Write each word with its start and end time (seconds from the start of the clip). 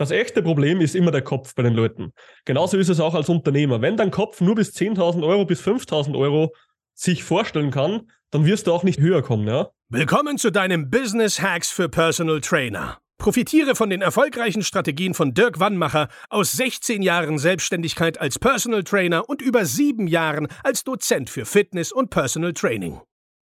Das 0.00 0.12
echte 0.12 0.42
Problem 0.42 0.80
ist 0.80 0.96
immer 0.96 1.10
der 1.10 1.20
Kopf 1.20 1.54
bei 1.54 1.62
den 1.62 1.74
Leuten. 1.74 2.14
Genauso 2.46 2.78
ist 2.78 2.88
es 2.88 3.00
auch 3.00 3.14
als 3.14 3.28
Unternehmer. 3.28 3.82
Wenn 3.82 3.98
dein 3.98 4.10
Kopf 4.10 4.40
nur 4.40 4.54
bis 4.54 4.74
10.000 4.74 5.22
Euro, 5.22 5.44
bis 5.44 5.60
5.000 5.60 6.18
Euro 6.18 6.54
sich 6.94 7.22
vorstellen 7.22 7.70
kann, 7.70 8.10
dann 8.30 8.46
wirst 8.46 8.66
du 8.66 8.72
auch 8.72 8.82
nicht 8.82 8.98
höher 8.98 9.20
kommen, 9.20 9.46
ja? 9.46 9.68
Willkommen 9.90 10.38
zu 10.38 10.50
deinem 10.50 10.88
Business 10.88 11.42
Hacks 11.42 11.70
für 11.70 11.90
Personal 11.90 12.40
Trainer. 12.40 12.96
Profitiere 13.18 13.74
von 13.74 13.90
den 13.90 14.00
erfolgreichen 14.00 14.62
Strategien 14.62 15.12
von 15.12 15.34
Dirk 15.34 15.60
Wannmacher 15.60 16.08
aus 16.30 16.52
16 16.52 17.02
Jahren 17.02 17.38
Selbstständigkeit 17.38 18.18
als 18.18 18.38
Personal 18.38 18.84
Trainer 18.84 19.28
und 19.28 19.42
über 19.42 19.66
sieben 19.66 20.06
Jahren 20.06 20.48
als 20.64 20.82
Dozent 20.82 21.28
für 21.28 21.44
Fitness 21.44 21.92
und 21.92 22.08
Personal 22.08 22.54
Training. 22.54 23.02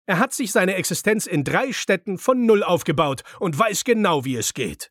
Er 0.06 0.18
hat 0.18 0.32
sich 0.32 0.50
seine 0.50 0.74
Existenz 0.74 1.28
in 1.28 1.44
drei 1.44 1.72
Städten 1.72 2.18
von 2.18 2.46
Null 2.46 2.64
aufgebaut 2.64 3.22
und 3.38 3.56
weiß 3.56 3.84
genau, 3.84 4.24
wie 4.24 4.34
es 4.34 4.54
geht. 4.54 4.90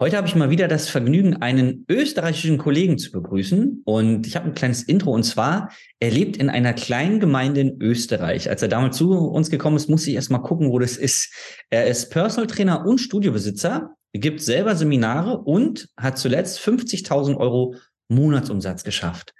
Heute 0.00 0.16
habe 0.16 0.28
ich 0.28 0.36
mal 0.36 0.48
wieder 0.48 0.68
das 0.68 0.88
Vergnügen, 0.88 1.42
einen 1.42 1.84
österreichischen 1.88 2.56
Kollegen 2.56 2.98
zu 2.98 3.10
begrüßen. 3.10 3.82
Und 3.84 4.28
ich 4.28 4.36
habe 4.36 4.46
ein 4.46 4.54
kleines 4.54 4.84
Intro. 4.84 5.10
Und 5.10 5.24
zwar, 5.24 5.72
er 5.98 6.12
lebt 6.12 6.36
in 6.36 6.48
einer 6.48 6.72
kleinen 6.72 7.18
Gemeinde 7.18 7.62
in 7.62 7.82
Österreich. 7.82 8.48
Als 8.48 8.62
er 8.62 8.68
damals 8.68 8.96
zu 8.96 9.10
uns 9.10 9.50
gekommen 9.50 9.76
ist, 9.76 9.88
musste 9.88 10.10
ich 10.10 10.14
erst 10.14 10.30
mal 10.30 10.38
gucken, 10.38 10.70
wo 10.70 10.78
das 10.78 10.96
ist. 10.96 11.34
Er 11.68 11.88
ist 11.88 12.10
Personal 12.10 12.46
Trainer 12.46 12.86
und 12.86 12.98
Studiobesitzer, 12.98 13.90
gibt 14.12 14.40
selber 14.40 14.76
Seminare 14.76 15.36
und 15.36 15.88
hat 15.96 16.16
zuletzt 16.16 16.60
50.000 16.60 17.36
Euro 17.36 17.74
Monatsumsatz 18.06 18.84
geschafft. 18.84 19.34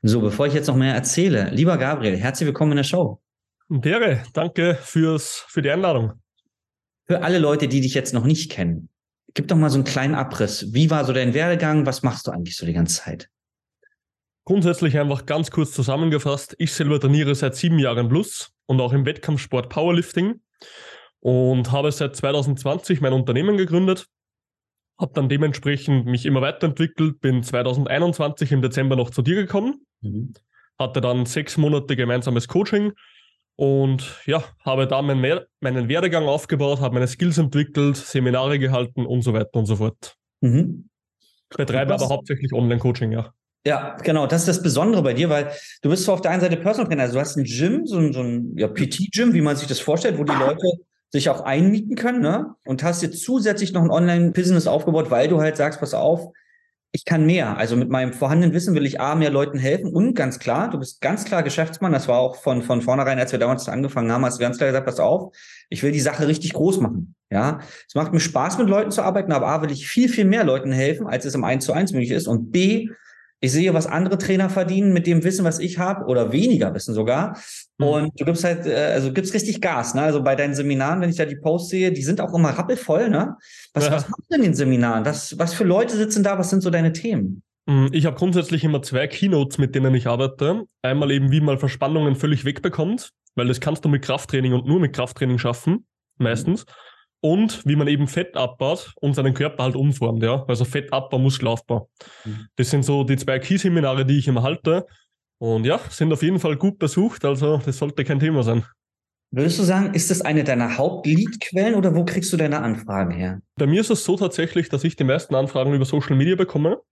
So, 0.00 0.22
bevor 0.22 0.46
ich 0.46 0.54
jetzt 0.54 0.68
noch 0.68 0.76
mehr 0.76 0.94
erzähle, 0.94 1.50
lieber 1.50 1.76
Gabriel, 1.76 2.16
herzlich 2.16 2.46
willkommen 2.46 2.72
in 2.72 2.76
der 2.78 2.84
Show. 2.84 3.20
Dere, 3.68 4.22
danke 4.32 4.78
fürs, 4.80 5.44
für 5.48 5.60
die 5.60 5.70
Einladung. 5.70 6.12
Für 7.06 7.22
alle 7.22 7.38
Leute, 7.38 7.68
die 7.68 7.82
dich 7.82 7.92
jetzt 7.92 8.14
noch 8.14 8.24
nicht 8.24 8.50
kennen, 8.50 8.88
gib 9.34 9.48
doch 9.48 9.56
mal 9.56 9.70
so 9.70 9.76
einen 9.76 9.84
kleinen 9.84 10.14
Abriss. 10.14 10.72
Wie 10.72 10.90
war 10.90 11.04
so 11.04 11.12
dein 11.12 11.34
Werdegang? 11.34 11.86
Was 11.86 12.02
machst 12.02 12.26
du 12.26 12.30
eigentlich 12.30 12.56
so 12.56 12.66
die 12.66 12.72
ganze 12.72 13.02
Zeit? 13.02 13.28
Grundsätzlich 14.44 14.98
einfach 14.98 15.26
ganz 15.26 15.50
kurz 15.50 15.72
zusammengefasst. 15.72 16.56
Ich 16.58 16.72
selber 16.72 16.98
trainiere 16.98 17.34
seit 17.34 17.54
sieben 17.54 17.78
Jahren 17.78 18.08
plus 18.08 18.52
und 18.66 18.80
auch 18.80 18.92
im 18.92 19.06
Wettkampfsport 19.06 19.68
Powerlifting 19.68 20.40
und 21.20 21.70
habe 21.70 21.92
seit 21.92 22.16
2020 22.16 23.00
mein 23.00 23.12
Unternehmen 23.12 23.56
gegründet. 23.56 24.06
Habe 24.98 25.12
dann 25.14 25.28
dementsprechend 25.28 26.06
mich 26.06 26.26
immer 26.26 26.42
weiterentwickelt, 26.42 27.20
bin 27.20 27.42
2021 27.42 28.52
im 28.52 28.62
Dezember 28.62 28.96
noch 28.96 29.10
zu 29.10 29.22
dir 29.22 29.34
gekommen, 29.34 29.86
mhm. 30.00 30.34
hatte 30.78 31.00
dann 31.00 31.26
sechs 31.26 31.56
Monate 31.56 31.96
gemeinsames 31.96 32.48
Coaching 32.48 32.92
und 33.60 34.22
ja, 34.24 34.42
habe 34.64 34.86
da 34.86 35.02
meinen, 35.02 35.40
meinen 35.60 35.88
Werdegang 35.90 36.26
aufgebaut, 36.26 36.80
habe 36.80 36.94
meine 36.94 37.06
Skills 37.06 37.36
entwickelt, 37.36 37.94
Seminare 37.94 38.58
gehalten 38.58 39.04
und 39.04 39.20
so 39.20 39.34
weiter 39.34 39.52
und 39.52 39.66
so 39.66 39.76
fort. 39.76 40.16
Mhm. 40.40 40.88
Betreibe 41.54 41.92
aber 41.92 42.08
hauptsächlich 42.08 42.54
Online-Coaching, 42.54 43.12
ja. 43.12 43.34
Ja, 43.66 43.98
genau. 44.02 44.26
Das 44.26 44.40
ist 44.40 44.48
das 44.48 44.62
Besondere 44.62 45.02
bei 45.02 45.12
dir, 45.12 45.28
weil 45.28 45.52
du 45.82 45.90
bist 45.90 46.04
zwar 46.04 46.14
auf 46.14 46.22
der 46.22 46.30
einen 46.30 46.40
Seite 46.40 46.56
Personal 46.56 46.88
Trainer, 46.88 47.02
also 47.02 47.16
du 47.16 47.20
hast 47.20 47.36
ein 47.36 47.44
Gym, 47.44 47.84
so 47.84 47.98
ein, 47.98 48.14
so 48.14 48.22
ein 48.22 48.56
ja, 48.56 48.66
PT-Gym, 48.66 49.34
wie 49.34 49.42
man 49.42 49.56
sich 49.56 49.68
das 49.68 49.78
vorstellt, 49.78 50.16
wo 50.16 50.24
die 50.24 50.32
Leute 50.32 50.66
sich 51.10 51.28
auch 51.28 51.42
einmieten 51.42 51.96
können, 51.96 52.22
ne? 52.22 52.54
Und 52.64 52.82
hast 52.82 53.02
jetzt 53.02 53.22
zusätzlich 53.22 53.74
noch 53.74 53.82
ein 53.82 53.90
Online-Business 53.90 54.68
aufgebaut, 54.68 55.10
weil 55.10 55.28
du 55.28 55.38
halt 55.38 55.58
sagst, 55.58 55.80
pass 55.80 55.92
auf, 55.92 56.32
ich 56.92 57.04
kann 57.04 57.24
mehr. 57.24 57.56
Also 57.56 57.76
mit 57.76 57.88
meinem 57.88 58.12
vorhandenen 58.12 58.54
Wissen 58.54 58.74
will 58.74 58.84
ich 58.84 59.00
A, 59.00 59.14
mehr 59.14 59.30
Leuten 59.30 59.58
helfen 59.58 59.92
und 59.92 60.14
ganz 60.14 60.38
klar, 60.38 60.70
du 60.70 60.78
bist 60.78 61.00
ganz 61.00 61.24
klar 61.24 61.42
Geschäftsmann. 61.42 61.92
Das 61.92 62.08
war 62.08 62.18
auch 62.18 62.36
von, 62.36 62.62
von 62.62 62.82
vornherein, 62.82 63.18
als 63.18 63.32
wir 63.32 63.38
damals 63.38 63.68
angefangen 63.68 64.10
haben, 64.10 64.24
hast 64.24 64.38
du 64.38 64.42
ganz 64.42 64.56
klar 64.56 64.70
gesagt, 64.70 64.86
pass 64.86 64.98
auf, 64.98 65.34
ich 65.68 65.82
will 65.82 65.92
die 65.92 66.00
Sache 66.00 66.26
richtig 66.26 66.52
groß 66.52 66.80
machen. 66.80 67.14
Ja, 67.30 67.60
es 67.86 67.94
macht 67.94 68.12
mir 68.12 68.18
Spaß, 68.18 68.58
mit 68.58 68.68
Leuten 68.68 68.90
zu 68.90 69.02
arbeiten, 69.02 69.30
aber 69.30 69.46
A, 69.46 69.62
will 69.62 69.70
ich 69.70 69.86
viel, 69.86 70.08
viel 70.08 70.24
mehr 70.24 70.42
Leuten 70.42 70.72
helfen, 70.72 71.06
als 71.06 71.24
es 71.24 71.34
im 71.36 71.44
1 71.44 71.64
zu 71.64 71.72
1 71.72 71.92
möglich 71.92 72.10
ist 72.10 72.26
und 72.26 72.50
B, 72.50 72.88
ich 73.42 73.52
sehe, 73.52 73.72
was 73.72 73.86
andere 73.86 74.18
Trainer 74.18 74.50
verdienen 74.50 74.92
mit 74.92 75.06
dem 75.06 75.24
Wissen, 75.24 75.46
was 75.46 75.60
ich 75.60 75.78
habe, 75.78 76.04
oder 76.06 76.30
weniger 76.32 76.74
Wissen 76.74 76.92
sogar. 76.92 77.38
Mhm. 77.80 77.86
Und 77.86 78.20
du 78.20 78.24
gibst 78.24 78.44
halt, 78.44 78.66
äh, 78.66 78.92
also 78.92 79.12
gibst 79.12 79.32
richtig 79.32 79.60
Gas. 79.60 79.94
Ne? 79.94 80.02
Also 80.02 80.22
bei 80.22 80.36
deinen 80.36 80.54
Seminaren, 80.54 81.00
wenn 81.00 81.10
ich 81.10 81.16
da 81.16 81.24
die 81.24 81.36
Posts 81.36 81.70
sehe, 81.70 81.92
die 81.92 82.02
sind 82.02 82.20
auch 82.20 82.34
immer 82.34 82.50
rappelvoll. 82.50 83.08
Ne? 83.08 83.36
Was, 83.72 83.86
ja. 83.86 83.92
was 83.92 84.08
machst 84.08 84.24
du 84.28 84.36
in 84.36 84.42
den 84.42 84.54
Seminaren? 84.54 85.04
Was, 85.04 85.38
was 85.38 85.54
für 85.54 85.64
Leute 85.64 85.96
sitzen 85.96 86.22
da? 86.22 86.38
Was 86.38 86.50
sind 86.50 86.62
so 86.62 86.70
deine 86.70 86.92
Themen? 86.92 87.42
Mhm, 87.66 87.88
ich 87.92 88.04
habe 88.04 88.16
grundsätzlich 88.16 88.64
immer 88.64 88.82
zwei 88.82 89.06
Keynotes, 89.06 89.58
mit 89.58 89.74
denen 89.74 89.94
ich 89.94 90.06
arbeite. 90.06 90.64
Einmal 90.82 91.10
eben, 91.10 91.32
wie 91.32 91.40
man 91.40 91.58
Verspannungen 91.58 92.16
völlig 92.16 92.44
wegbekommt, 92.44 93.10
weil 93.34 93.48
das 93.48 93.60
kannst 93.60 93.84
du 93.84 93.88
mit 93.88 94.02
Krafttraining 94.02 94.52
und 94.52 94.66
nur 94.66 94.78
mit 94.78 94.94
Krafttraining 94.94 95.38
schaffen, 95.38 95.86
meistens. 96.18 96.66
Und 97.22 97.66
wie 97.66 97.76
man 97.76 97.86
eben 97.86 98.08
Fett 98.08 98.34
abbaut 98.34 98.92
und 99.00 99.14
seinen 99.14 99.34
Körper 99.34 99.64
halt 99.64 99.76
umformt, 99.76 100.22
ja. 100.22 100.44
Also 100.48 100.64
Fettabbau, 100.64 101.18
Muskelaufbau. 101.18 101.90
Mhm. 102.24 102.46
Das 102.56 102.70
sind 102.70 102.84
so 102.84 103.04
die 103.04 103.16
zwei 103.16 103.38
Key-Seminare, 103.38 104.06
die 104.06 104.18
ich 104.18 104.28
immer 104.28 104.42
halte. 104.42 104.86
Und 105.40 105.64
ja, 105.64 105.80
sind 105.88 106.12
auf 106.12 106.22
jeden 106.22 106.38
Fall 106.38 106.56
gut 106.56 106.78
besucht, 106.78 107.24
also 107.24 107.58
das 107.64 107.78
sollte 107.78 108.04
kein 108.04 108.20
Thema 108.20 108.42
sein. 108.42 108.62
Würdest 109.32 109.58
du 109.58 109.62
sagen, 109.62 109.94
ist 109.94 110.10
das 110.10 110.20
eine 110.20 110.44
deiner 110.44 110.76
Hauptleadquellen 110.76 111.76
oder 111.76 111.94
wo 111.94 112.04
kriegst 112.04 112.32
du 112.32 112.36
deine 112.36 112.60
Anfragen 112.60 113.12
her? 113.12 113.40
Bei 113.56 113.66
mir 113.66 113.80
ist 113.80 113.90
es 113.90 114.04
so 114.04 114.16
tatsächlich, 114.16 114.68
dass 114.68 114.84
ich 114.84 114.96
die 114.96 115.04
meisten 115.04 115.34
Anfragen 115.34 115.72
über 115.72 115.84
Social 115.84 116.16
Media 116.16 116.36
bekomme. 116.36 116.82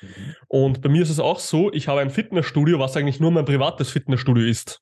Mhm. 0.00 0.08
Und 0.48 0.80
bei 0.80 0.88
mir 0.88 1.02
ist 1.02 1.10
es 1.10 1.20
auch 1.20 1.38
so, 1.38 1.72
ich 1.72 1.86
habe 1.86 2.00
ein 2.00 2.10
Fitnessstudio, 2.10 2.78
was 2.78 2.96
eigentlich 2.96 3.20
nur 3.20 3.30
mein 3.30 3.44
privates 3.44 3.90
Fitnessstudio 3.90 4.44
ist. 4.44 4.80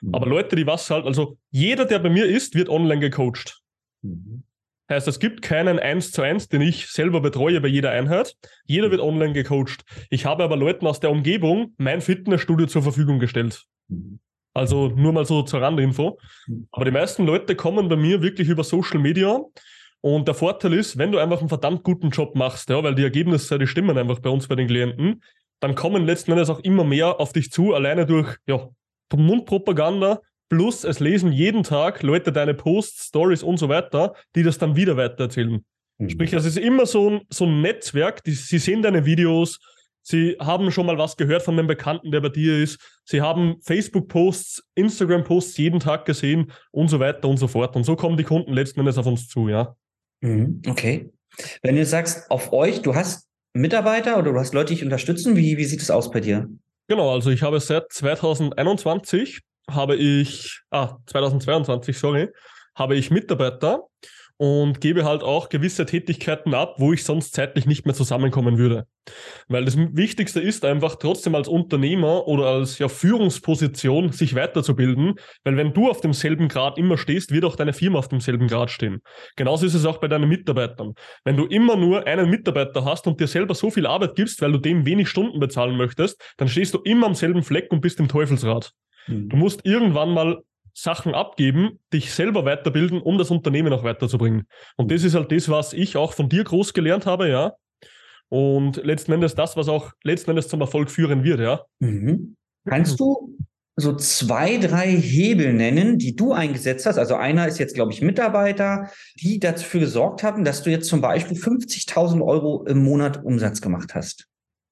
Mhm. 0.00 0.14
Aber 0.14 0.26
Leute, 0.26 0.54
die 0.54 0.66
was 0.66 0.90
halt, 0.90 1.06
also 1.06 1.38
jeder, 1.50 1.86
der 1.86 1.98
bei 1.98 2.10
mir 2.10 2.26
ist, 2.26 2.54
wird 2.54 2.68
online 2.68 3.00
gecoacht. 3.00 3.62
Mhm. 4.02 4.44
Heißt, 4.90 5.06
es 5.06 5.20
gibt 5.20 5.42
keinen 5.42 5.78
1 5.78 6.10
zu 6.10 6.22
1, 6.22 6.48
den 6.48 6.62
ich 6.62 6.88
selber 6.88 7.20
betreue 7.20 7.60
bei 7.60 7.68
jeder 7.68 7.92
Einheit. 7.92 8.34
Jeder 8.66 8.88
mhm. 8.88 8.90
wird 8.90 9.00
online 9.00 9.32
gecoacht. 9.32 9.84
Ich 10.10 10.26
habe 10.26 10.42
aber 10.42 10.56
Leuten 10.56 10.86
aus 10.86 10.98
der 10.98 11.10
Umgebung 11.10 11.74
mein 11.78 12.00
Fitnessstudio 12.00 12.66
zur 12.66 12.82
Verfügung 12.82 13.20
gestellt. 13.20 13.64
Mhm. 13.88 14.18
Also 14.52 14.88
nur 14.88 15.12
mal 15.12 15.24
so 15.24 15.42
zur 15.42 15.62
Randinfo. 15.62 16.18
Mhm. 16.48 16.66
Aber 16.72 16.84
die 16.84 16.90
meisten 16.90 17.24
Leute 17.24 17.54
kommen 17.54 17.88
bei 17.88 17.94
mir 17.94 18.20
wirklich 18.20 18.48
über 18.48 18.64
Social 18.64 18.98
Media. 18.98 19.40
Und 20.00 20.26
der 20.26 20.34
Vorteil 20.34 20.72
ist, 20.72 20.98
wenn 20.98 21.12
du 21.12 21.18
einfach 21.18 21.38
einen 21.38 21.48
verdammt 21.48 21.84
guten 21.84 22.10
Job 22.10 22.34
machst, 22.34 22.68
ja, 22.68 22.82
weil 22.82 22.96
die 22.96 23.04
Ergebnisse, 23.04 23.58
die 23.58 23.66
stimmen 23.68 23.96
einfach 23.96 24.18
bei 24.18 24.30
uns 24.30 24.48
bei 24.48 24.56
den 24.56 24.66
Klienten, 24.66 25.22
dann 25.60 25.74
kommen 25.74 26.04
letzten 26.04 26.32
Endes 26.32 26.50
auch 26.50 26.60
immer 26.60 26.84
mehr 26.84 27.20
auf 27.20 27.32
dich 27.32 27.52
zu, 27.52 27.74
alleine 27.74 28.06
durch 28.06 28.34
ja, 28.46 28.70
Mundpropaganda, 29.14 30.20
Plus, 30.50 30.82
es 30.82 30.98
lesen 30.98 31.30
jeden 31.30 31.62
Tag 31.62 32.02
Leute 32.02 32.32
deine 32.32 32.54
Posts, 32.54 33.06
Stories 33.06 33.44
und 33.44 33.58
so 33.58 33.68
weiter, 33.68 34.14
die 34.34 34.42
das 34.42 34.58
dann 34.58 34.74
wieder 34.74 34.96
weitererzählen. 34.96 35.64
Mhm. 35.98 36.10
Sprich, 36.10 36.32
es 36.32 36.44
ist 36.44 36.58
immer 36.58 36.86
so 36.86 37.08
ein, 37.08 37.20
so 37.30 37.46
ein 37.46 37.62
Netzwerk, 37.62 38.24
die, 38.24 38.32
sie 38.32 38.58
sehen 38.58 38.82
deine 38.82 39.06
Videos, 39.06 39.60
sie 40.02 40.36
haben 40.40 40.72
schon 40.72 40.86
mal 40.86 40.98
was 40.98 41.16
gehört 41.16 41.42
von 41.42 41.56
dem 41.56 41.68
Bekannten, 41.68 42.10
der 42.10 42.20
bei 42.20 42.30
dir 42.30 42.58
ist, 42.58 42.80
sie 43.04 43.22
haben 43.22 43.60
Facebook-Posts, 43.62 44.64
Instagram-Posts 44.74 45.56
jeden 45.58 45.78
Tag 45.78 46.04
gesehen 46.04 46.50
und 46.72 46.88
so 46.88 46.98
weiter 46.98 47.28
und 47.28 47.36
so 47.36 47.46
fort. 47.46 47.76
Und 47.76 47.84
so 47.84 47.94
kommen 47.94 48.16
die 48.16 48.24
Kunden 48.24 48.52
letzten 48.52 48.80
Endes 48.80 48.98
auf 48.98 49.06
uns 49.06 49.28
zu, 49.28 49.48
ja. 49.48 49.76
Mhm. 50.20 50.62
Okay. 50.66 51.10
Wenn 51.62 51.76
du 51.76 51.86
sagst, 51.86 52.28
auf 52.28 52.52
euch, 52.52 52.82
du 52.82 52.96
hast 52.96 53.28
Mitarbeiter 53.52 54.18
oder 54.18 54.32
du 54.32 54.38
hast 54.38 54.52
Leute, 54.52 54.70
die 54.70 54.74
dich 54.74 54.84
unterstützen, 54.84 55.36
wie, 55.36 55.56
wie 55.58 55.64
sieht 55.64 55.80
es 55.80 55.92
aus 55.92 56.10
bei 56.10 56.18
dir? 56.18 56.48
Genau, 56.88 57.14
also 57.14 57.30
ich 57.30 57.42
habe 57.42 57.60
seit 57.60 57.92
2021 57.92 59.42
habe 59.74 59.96
ich, 59.96 60.60
ah, 60.70 60.96
2022, 61.06 61.98
sorry, 61.98 62.28
habe 62.74 62.96
ich 62.96 63.10
Mitarbeiter 63.10 63.86
und 64.40 64.80
gebe 64.80 65.04
halt 65.04 65.22
auch 65.22 65.50
gewisse 65.50 65.84
Tätigkeiten 65.84 66.54
ab, 66.54 66.76
wo 66.78 66.94
ich 66.94 67.04
sonst 67.04 67.34
zeitlich 67.34 67.66
nicht 67.66 67.84
mehr 67.84 67.94
zusammenkommen 67.94 68.56
würde. 68.56 68.86
Weil 69.48 69.66
das 69.66 69.76
Wichtigste 69.76 70.40
ist 70.40 70.64
einfach 70.64 70.96
trotzdem 70.96 71.34
als 71.34 71.46
Unternehmer 71.46 72.26
oder 72.26 72.46
als 72.46 72.78
ja, 72.78 72.88
Führungsposition 72.88 74.12
sich 74.12 74.34
weiterzubilden, 74.34 75.16
weil 75.44 75.58
wenn 75.58 75.74
du 75.74 75.90
auf 75.90 76.00
demselben 76.00 76.48
Grad 76.48 76.78
immer 76.78 76.96
stehst, 76.96 77.32
wird 77.32 77.44
auch 77.44 77.54
deine 77.54 77.74
Firma 77.74 77.98
auf 77.98 78.08
demselben 78.08 78.48
Grad 78.48 78.70
stehen. 78.70 79.02
Genauso 79.36 79.66
ist 79.66 79.74
es 79.74 79.84
auch 79.84 79.98
bei 79.98 80.08
deinen 80.08 80.30
Mitarbeitern. 80.30 80.94
Wenn 81.22 81.36
du 81.36 81.44
immer 81.44 81.76
nur 81.76 82.06
einen 82.06 82.30
Mitarbeiter 82.30 82.86
hast 82.86 83.06
und 83.06 83.20
dir 83.20 83.26
selber 83.26 83.54
so 83.54 83.70
viel 83.70 83.86
Arbeit 83.86 84.14
gibst, 84.14 84.40
weil 84.40 84.52
du 84.52 84.58
dem 84.58 84.86
wenig 84.86 85.10
Stunden 85.10 85.38
bezahlen 85.38 85.76
möchtest, 85.76 86.18
dann 86.38 86.48
stehst 86.48 86.72
du 86.72 86.78
immer 86.78 87.08
am 87.08 87.14
selben 87.14 87.42
Fleck 87.42 87.70
und 87.70 87.82
bist 87.82 88.00
im 88.00 88.08
Teufelsrad. 88.08 88.72
Mhm. 89.06 89.28
Du 89.28 89.36
musst 89.36 89.64
irgendwann 89.64 90.12
mal 90.12 90.42
Sachen 90.74 91.14
abgeben, 91.14 91.78
dich 91.92 92.12
selber 92.12 92.44
weiterbilden, 92.44 93.00
um 93.00 93.18
das 93.18 93.30
Unternehmen 93.30 93.72
auch 93.72 93.84
weiterzubringen. 93.84 94.46
Und 94.76 94.90
das 94.90 95.04
ist 95.04 95.14
halt 95.14 95.32
das, 95.32 95.48
was 95.48 95.72
ich 95.72 95.96
auch 95.96 96.12
von 96.12 96.28
dir 96.28 96.44
groß 96.44 96.72
gelernt 96.74 97.06
habe, 97.06 97.28
ja. 97.28 97.54
und 98.28 98.76
letzten 98.84 99.12
Endes 99.12 99.34
das, 99.34 99.56
was 99.56 99.68
auch 99.68 99.92
letzten 100.04 100.30
Endes 100.30 100.48
zum 100.48 100.60
Erfolg 100.60 100.90
führen 100.90 101.24
wird, 101.24 101.40
ja. 101.40 101.62
Mhm. 101.80 102.36
Kannst 102.66 102.98
du 103.00 103.36
so 103.76 103.96
zwei, 103.96 104.58
drei 104.58 104.90
Hebel 104.90 105.52
nennen, 105.52 105.98
die 105.98 106.14
du 106.14 106.32
eingesetzt 106.32 106.86
hast? 106.86 106.98
Also 106.98 107.14
einer 107.14 107.48
ist 107.48 107.58
jetzt, 107.58 107.74
glaube 107.74 107.92
ich, 107.92 108.02
Mitarbeiter, 108.02 108.90
die 109.16 109.40
dafür 109.40 109.80
gesorgt 109.80 110.22
haben, 110.22 110.44
dass 110.44 110.62
du 110.62 110.70
jetzt 110.70 110.88
zum 110.88 111.00
Beispiel 111.00 111.36
50.000 111.36 112.24
Euro 112.24 112.64
im 112.66 112.84
Monat 112.84 113.24
Umsatz 113.24 113.60
gemacht 113.60 113.94
hast. 113.94 114.28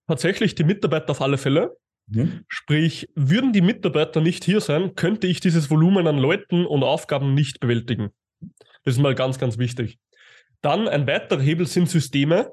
Tatsächlich 0.06 0.54
die 0.54 0.64
Mitarbeiter 0.64 1.10
auf 1.10 1.20
alle 1.20 1.38
Fälle. 1.38 1.76
Mhm. 2.08 2.44
Sprich, 2.48 3.08
würden 3.14 3.52
die 3.52 3.60
Mitarbeiter 3.60 4.20
nicht 4.20 4.44
hier 4.44 4.60
sein, 4.60 4.94
könnte 4.94 5.26
ich 5.26 5.40
dieses 5.40 5.70
Volumen 5.70 6.06
an 6.06 6.18
Leuten 6.18 6.66
und 6.66 6.82
Aufgaben 6.82 7.34
nicht 7.34 7.60
bewältigen. 7.60 8.10
Das 8.84 8.94
ist 8.94 9.00
mal 9.00 9.14
ganz, 9.14 9.38
ganz 9.38 9.58
wichtig. 9.58 9.98
Dann 10.62 10.88
ein 10.88 11.06
weiterer 11.06 11.40
Hebel 11.40 11.66
sind 11.66 11.88
Systeme, 11.88 12.52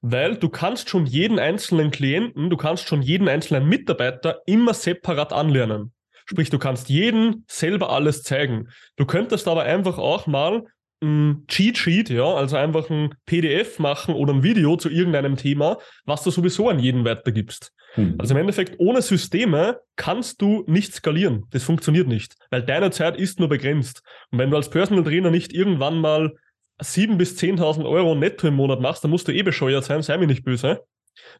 weil 0.00 0.36
du 0.36 0.48
kannst 0.48 0.88
schon 0.88 1.06
jeden 1.06 1.38
einzelnen 1.38 1.90
Klienten, 1.90 2.50
du 2.50 2.56
kannst 2.56 2.88
schon 2.88 3.02
jeden 3.02 3.28
einzelnen 3.28 3.68
Mitarbeiter 3.68 4.40
immer 4.46 4.74
separat 4.74 5.32
anlernen. 5.32 5.92
Sprich, 6.24 6.50
du 6.50 6.58
kannst 6.58 6.88
jeden 6.88 7.44
selber 7.48 7.90
alles 7.90 8.22
zeigen. 8.22 8.68
Du 8.96 9.06
könntest 9.06 9.48
aber 9.48 9.62
einfach 9.62 9.98
auch 9.98 10.26
mal 10.26 10.64
ein 11.02 11.44
Cheat 11.46 11.78
Sheet, 11.78 12.10
ja, 12.10 12.24
also 12.24 12.56
einfach 12.56 12.90
ein 12.90 13.14
PDF 13.26 13.78
machen 13.78 14.14
oder 14.14 14.32
ein 14.32 14.42
Video 14.42 14.76
zu 14.76 14.88
irgendeinem 14.88 15.36
Thema, 15.36 15.78
was 16.04 16.24
du 16.24 16.30
sowieso 16.30 16.68
an 16.68 16.78
jeden 16.78 17.04
weitergibst. 17.04 17.72
Mhm. 17.96 18.16
Also 18.18 18.34
im 18.34 18.40
Endeffekt, 18.40 18.76
ohne 18.78 19.02
Systeme 19.02 19.80
kannst 19.96 20.42
du 20.42 20.64
nicht 20.66 20.92
skalieren. 20.94 21.44
Das 21.50 21.62
funktioniert 21.62 22.08
nicht, 22.08 22.34
weil 22.50 22.62
deine 22.62 22.90
Zeit 22.90 23.16
ist 23.16 23.38
nur 23.38 23.48
begrenzt. 23.48 24.02
Und 24.30 24.38
wenn 24.38 24.50
du 24.50 24.56
als 24.56 24.70
Personal 24.70 25.04
Trainer 25.04 25.30
nicht 25.30 25.52
irgendwann 25.52 26.00
mal 26.00 26.34
7.000 26.80 27.16
bis 27.16 27.38
10.000 27.38 27.88
Euro 27.88 28.14
netto 28.14 28.46
im 28.48 28.54
Monat 28.54 28.80
machst, 28.80 29.02
dann 29.04 29.10
musst 29.10 29.28
du 29.28 29.32
eh 29.32 29.42
bescheuert 29.42 29.84
sein, 29.84 30.02
sei 30.02 30.16
mir 30.18 30.26
nicht 30.26 30.44
böse. 30.44 30.82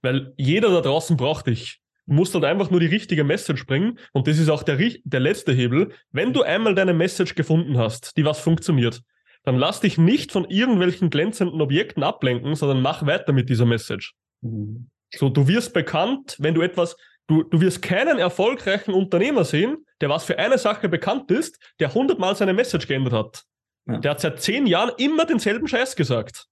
Weil 0.03 0.33
jeder 0.37 0.71
da 0.71 0.81
draußen 0.81 1.17
braucht 1.17 1.47
dich. 1.47 1.81
Du 2.07 2.15
musst 2.15 2.35
halt 2.35 2.45
einfach 2.45 2.71
nur 2.71 2.81
die 2.81 2.87
richtige 2.87 3.23
Message 3.23 3.67
bringen. 3.67 3.99
Und 4.13 4.27
das 4.27 4.39
ist 4.39 4.49
auch 4.49 4.63
der, 4.63 4.79
der 5.05 5.21
letzte 5.21 5.53
Hebel. 5.53 5.91
Wenn 6.11 6.33
du 6.33 6.43
einmal 6.43 6.75
deine 6.75 6.95
Message 6.95 7.35
gefunden 7.35 7.77
hast, 7.77 8.17
die 8.17 8.25
was 8.25 8.41
funktioniert, 8.41 9.03
dann 9.45 9.57
lass 9.57 9.81
dich 9.81 9.99
nicht 9.99 10.33
von 10.33 10.45
irgendwelchen 10.49 11.11
glänzenden 11.11 11.61
Objekten 11.61 12.03
ablenken, 12.03 12.55
sondern 12.55 12.83
mach 12.83 13.07
weiter 13.07 13.33
mit 13.33 13.49
dieser 13.49 13.67
Message. 13.67 14.15
Mhm. 14.43 14.91
So, 15.15 15.29
du 15.29 15.49
wirst 15.49 15.73
bekannt, 15.73 16.37
wenn 16.39 16.55
du 16.55 16.61
etwas, 16.61 16.97
du, 17.29 17.43
du 17.43 17.61
wirst 17.61 17.81
keinen 17.81 18.19
erfolgreichen 18.19 18.93
Unternehmer 18.93 19.45
sehen, 19.45 19.87
der 20.01 20.11
was 20.11 20.25
für 20.25 20.39
eine 20.39 20.59
Sache 20.59 20.89
bekannt 20.89 21.31
ist, 21.31 21.59
der 21.81 21.95
hundertmal 21.95 22.37
seine 22.37 22.53
Message 22.53 22.87
geändert 22.87 23.15
hat. 23.15 23.45
Ja. 23.87 23.99
Der 23.99 24.11
hat 24.11 24.21
seit 24.21 24.43
zehn 24.43 24.67
Jahren 24.67 24.93
immer 24.99 25.25
denselben 25.25 25.67
Scheiß 25.67 25.97
gesagt. 25.97 26.47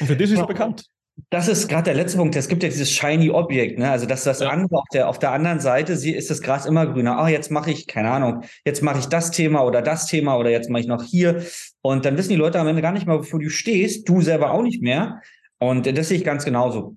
Und 0.00 0.06
für 0.06 0.16
das 0.16 0.30
ist 0.30 0.38
er 0.38 0.46
bekannt. 0.46 0.84
Das 1.30 1.46
ist 1.46 1.68
gerade 1.68 1.84
der 1.84 1.94
letzte 1.94 2.18
Punkt. 2.18 2.34
Es 2.34 2.48
gibt 2.48 2.62
ja 2.64 2.68
dieses 2.68 2.90
shiny 2.90 3.30
Objekt, 3.30 3.78
ne? 3.78 3.90
Also 3.90 4.06
dass 4.06 4.24
das 4.24 4.40
ja. 4.40 4.48
andere 4.48 4.76
auf 4.76 4.88
der 4.92 5.08
auf 5.08 5.18
der 5.18 5.30
anderen 5.30 5.60
Seite 5.60 5.96
sie 5.96 6.12
ist 6.12 6.28
das 6.28 6.42
Gras 6.42 6.66
immer 6.66 6.86
grüner. 6.86 7.18
Ah, 7.18 7.24
oh, 7.24 7.28
jetzt 7.28 7.50
mache 7.50 7.70
ich 7.70 7.86
keine 7.86 8.10
Ahnung. 8.10 8.42
Jetzt 8.64 8.82
mache 8.82 8.98
ich 8.98 9.06
das 9.06 9.30
Thema 9.30 9.64
oder 9.64 9.80
das 9.80 10.06
Thema 10.06 10.36
oder 10.36 10.50
jetzt 10.50 10.70
mache 10.70 10.80
ich 10.80 10.88
noch 10.88 11.04
hier. 11.04 11.44
Und 11.82 12.04
dann 12.04 12.16
wissen 12.16 12.30
die 12.30 12.36
Leute 12.36 12.58
am 12.58 12.66
Ende 12.66 12.82
gar 12.82 12.92
nicht 12.92 13.06
mehr, 13.06 13.18
wofür 13.18 13.38
du 13.38 13.48
stehst. 13.48 14.08
Du 14.08 14.22
selber 14.22 14.50
auch 14.50 14.62
nicht 14.62 14.82
mehr. 14.82 15.20
Und 15.58 15.86
das 15.86 16.08
sehe 16.08 16.18
ich 16.18 16.24
ganz 16.24 16.44
genauso. 16.44 16.96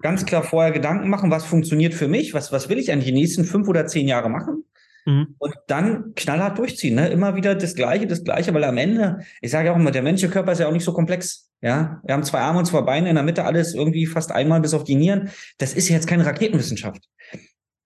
Ganz 0.00 0.24
klar 0.24 0.42
vorher 0.42 0.72
Gedanken 0.72 1.10
machen, 1.10 1.30
was 1.30 1.44
funktioniert 1.44 1.92
für 1.92 2.08
mich, 2.08 2.32
was 2.32 2.52
was 2.52 2.70
will 2.70 2.78
ich 2.78 2.90
eigentlich 2.90 3.06
die 3.06 3.12
nächsten 3.12 3.44
fünf 3.44 3.68
oder 3.68 3.86
zehn 3.86 4.08
Jahre 4.08 4.30
machen? 4.30 4.64
Mhm. 5.06 5.34
Und 5.38 5.54
dann 5.66 6.14
knallhart 6.14 6.58
durchziehen, 6.58 6.94
ne? 6.94 7.08
Immer 7.08 7.36
wieder 7.36 7.54
das 7.54 7.74
Gleiche, 7.74 8.06
das 8.06 8.24
Gleiche, 8.24 8.52
weil 8.54 8.64
am 8.64 8.76
Ende, 8.76 9.20
ich 9.40 9.50
sage 9.50 9.66
ja 9.66 9.72
auch 9.72 9.76
immer, 9.76 9.90
der 9.90 10.02
menschliche 10.02 10.32
Körper 10.32 10.52
ist 10.52 10.58
ja 10.58 10.68
auch 10.68 10.72
nicht 10.72 10.84
so 10.84 10.92
komplex. 10.92 11.50
Ja, 11.62 12.00
wir 12.04 12.14
haben 12.14 12.24
zwei 12.24 12.40
Arme 12.40 12.58
und 12.58 12.64
zwei 12.64 12.80
Beine, 12.82 13.08
in 13.08 13.16
der 13.16 13.24
Mitte 13.24 13.44
alles 13.44 13.74
irgendwie 13.74 14.06
fast 14.06 14.32
einmal 14.32 14.60
bis 14.60 14.74
auf 14.74 14.84
die 14.84 14.94
Nieren. 14.94 15.30
Das 15.58 15.74
ist 15.74 15.88
jetzt 15.88 16.06
keine 16.06 16.24
Raketenwissenschaft. 16.24 17.04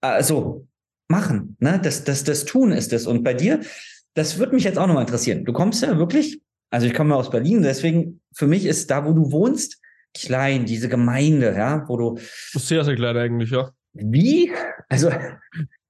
Also, 0.01 0.67
machen, 1.07 1.57
ne? 1.59 1.79
Das, 1.81 2.03
das, 2.03 2.23
das 2.23 2.45
Tun 2.45 2.71
ist 2.71 2.93
es. 2.93 3.07
Und 3.07 3.23
bei 3.23 3.33
dir, 3.33 3.61
das 4.13 4.37
würde 4.37 4.55
mich 4.55 4.63
jetzt 4.63 4.77
auch 4.77 4.87
nochmal 4.87 5.03
interessieren. 5.03 5.45
Du 5.45 5.53
kommst 5.53 5.83
ja 5.83 5.97
wirklich, 5.97 6.41
also 6.69 6.87
ich 6.87 6.93
komme 6.93 7.11
ja 7.11 7.15
aus 7.17 7.29
Berlin, 7.29 7.61
deswegen 7.61 8.21
für 8.33 8.47
mich 8.47 8.65
ist 8.65 8.89
da, 8.91 9.05
wo 9.05 9.13
du 9.13 9.31
wohnst, 9.31 9.81
klein, 10.15 10.65
diese 10.65 10.89
Gemeinde, 10.89 11.53
ja, 11.55 11.83
wo 11.87 11.97
du. 11.97 12.17
Sehr, 12.53 12.83
sehr 12.83 12.95
klein 12.95 13.17
eigentlich, 13.17 13.51
ja. 13.51 13.71
Wie? 13.93 14.51
Also, 14.89 15.09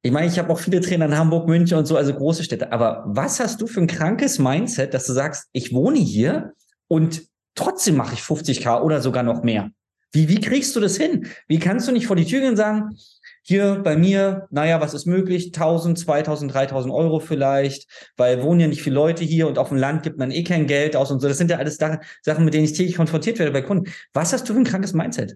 ich 0.06 0.12
meine, 0.12 0.28
ich 0.28 0.38
habe 0.38 0.54
auch 0.54 0.60
viele 0.60 0.81
Trainer 0.81 1.06
in 1.06 1.18
Hamburg, 1.18 1.48
München 1.48 1.80
und 1.80 1.88
so, 1.88 1.98
also 1.98 2.13
große 2.13 2.44
Städte. 2.44 2.72
Aber 2.72 3.06
was 3.07 3.40
hast 3.40 3.60
du 3.60 3.66
für 3.66 3.81
ein 3.81 3.88
krankes 3.88 4.38
Mindset, 4.38 4.94
dass 4.94 5.07
du 5.07 5.13
sagst, 5.13 5.50
ich 5.52 5.74
wohne 5.74 5.98
hier 5.98 6.54
und 6.88 7.24
trotzdem 7.56 7.96
mache 7.96 8.13
ich 8.13 8.19
50k 8.19 8.84
oder 8.84 9.02
sogar 9.02 9.24
noch 9.24 9.42
mehr? 9.42 9.72
Wie, 10.12 10.30
wie 10.30 10.40
kriegst 10.40 10.75
du 10.75 10.80
das 10.80 10.96
hin? 10.96 11.25
Wie 11.48 11.57
kannst 11.57 11.88
du 11.88 11.92
nicht 11.92 12.06
vor 12.06 12.16
die 12.16 12.25
Tür 12.25 12.42
gehen 12.42 12.52
und 12.52 12.56
sagen, 12.56 12.96
hier 13.42 13.81
bei 13.84 13.98
mir, 13.98 14.48
naja, 14.52 14.80
was 14.80 14.94
ist 14.94 15.07
möglich? 15.07 15.48
1000, 15.48 15.98
2000, 15.98 16.54
3000 16.54 16.94
Euro 16.94 17.19
vielleicht, 17.19 17.90
weil 18.16 18.44
wohnen 18.44 18.60
ja 18.60 18.68
nicht 18.68 18.84
viele 18.84 18.98
Leute 18.98 19.24
hier 19.24 19.48
und 19.48 19.57
auf 19.57 19.69
dem 19.69 19.80
Land 19.80 20.04
gibt 20.04 20.19
man 20.19 20.30
eh 20.30 20.44
kein 20.44 20.68
Geld 20.68 20.96
aus 20.96 21.10
und 21.10 21.19
so. 21.19 21.28
Das 21.28 21.40
sind 21.40 21.50
ja 21.50 21.57
alles 21.57 21.78
Sachen, 21.78 22.46
mit 22.46 22.54
denen 22.54 22.66
ich 22.66 22.74
täglich 22.74 22.96
konfrontiert 22.96 23.40
werde 23.40 23.52
bei 23.52 23.63
Kunden. 23.63 23.92
Was 24.13 24.34
hast 24.34 24.48
du 24.48 24.54
für 24.54 24.60
ein 24.60 24.66
krankes 24.66 24.94
Mindset? 24.94 25.36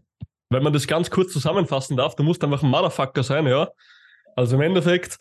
Wenn 0.52 0.62
man 0.62 0.74
das 0.74 0.86
ganz 0.86 1.10
kurz 1.10 1.34
zusammenfassen 1.34 1.98
darf, 1.98 2.16
du 2.16 2.22
musst 2.22 2.44
einfach 2.44 2.62
ein 2.62 2.70
Motherfucker 2.70 3.24
sein, 3.24 3.48
ja. 3.48 3.68
Also 4.36 4.56
im 4.56 4.62
Endeffekt, 4.62 5.18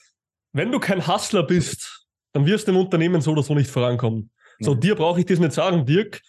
wenn 0.52 0.72
du 0.72 0.78
kein 0.78 1.06
Hustler 1.06 1.42
bist, 1.42 2.06
dann 2.32 2.46
wirst 2.46 2.68
du 2.68 2.72
im 2.72 2.78
Unternehmen 2.78 3.20
so 3.20 3.32
oder 3.32 3.42
so 3.42 3.54
nicht 3.54 3.70
vorankommen. 3.70 4.30
So, 4.60 4.74
dir 4.74 4.94
brauche 4.94 5.20
ich 5.20 5.26
das 5.26 5.38
nicht 5.38 5.52
sagen, 5.52 5.86
Dirk. 5.86 6.20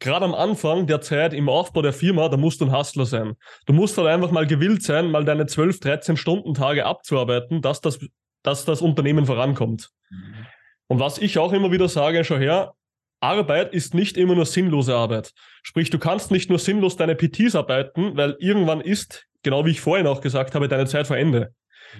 Gerade 0.00 0.24
am 0.24 0.34
Anfang 0.34 0.86
der 0.86 1.00
Zeit 1.00 1.32
im 1.32 1.48
Aufbau 1.48 1.82
der 1.82 1.92
Firma, 1.92 2.28
da 2.28 2.36
musst 2.36 2.60
du 2.60 2.64
ein 2.64 2.76
Hustler 2.76 3.04
sein. 3.04 3.36
Du 3.66 3.72
musst 3.72 3.98
halt 3.98 4.08
einfach 4.08 4.30
mal 4.30 4.46
gewillt 4.46 4.82
sein, 4.82 5.10
mal 5.10 5.24
deine 5.24 5.46
12, 5.46 5.80
13 5.80 6.16
Stunden 6.16 6.54
Tage 6.54 6.86
abzuarbeiten, 6.86 7.62
dass 7.62 7.80
das, 7.80 7.98
dass 8.42 8.64
das 8.64 8.80
Unternehmen 8.80 9.26
vorankommt. 9.26 9.90
Mhm. 10.10 10.46
Und 10.86 11.00
was 11.00 11.18
ich 11.18 11.38
auch 11.38 11.52
immer 11.52 11.70
wieder 11.70 11.88
sage, 11.88 12.24
schau 12.24 12.38
her, 12.38 12.74
Arbeit 13.20 13.74
ist 13.74 13.94
nicht 13.94 14.16
immer 14.16 14.34
nur 14.34 14.46
sinnlose 14.46 14.94
Arbeit. 14.94 15.32
Sprich, 15.62 15.90
du 15.90 15.98
kannst 15.98 16.30
nicht 16.30 16.48
nur 16.48 16.58
sinnlos 16.58 16.96
deine 16.96 17.16
PTs 17.16 17.56
arbeiten, 17.56 18.16
weil 18.16 18.36
irgendwann 18.38 18.80
ist, 18.80 19.26
genau 19.42 19.66
wie 19.66 19.70
ich 19.70 19.80
vorhin 19.80 20.06
auch 20.06 20.20
gesagt 20.20 20.54
habe, 20.54 20.68
deine 20.68 20.86
Zeit 20.86 21.06
vor 21.06 21.16
Ende. 21.16 21.52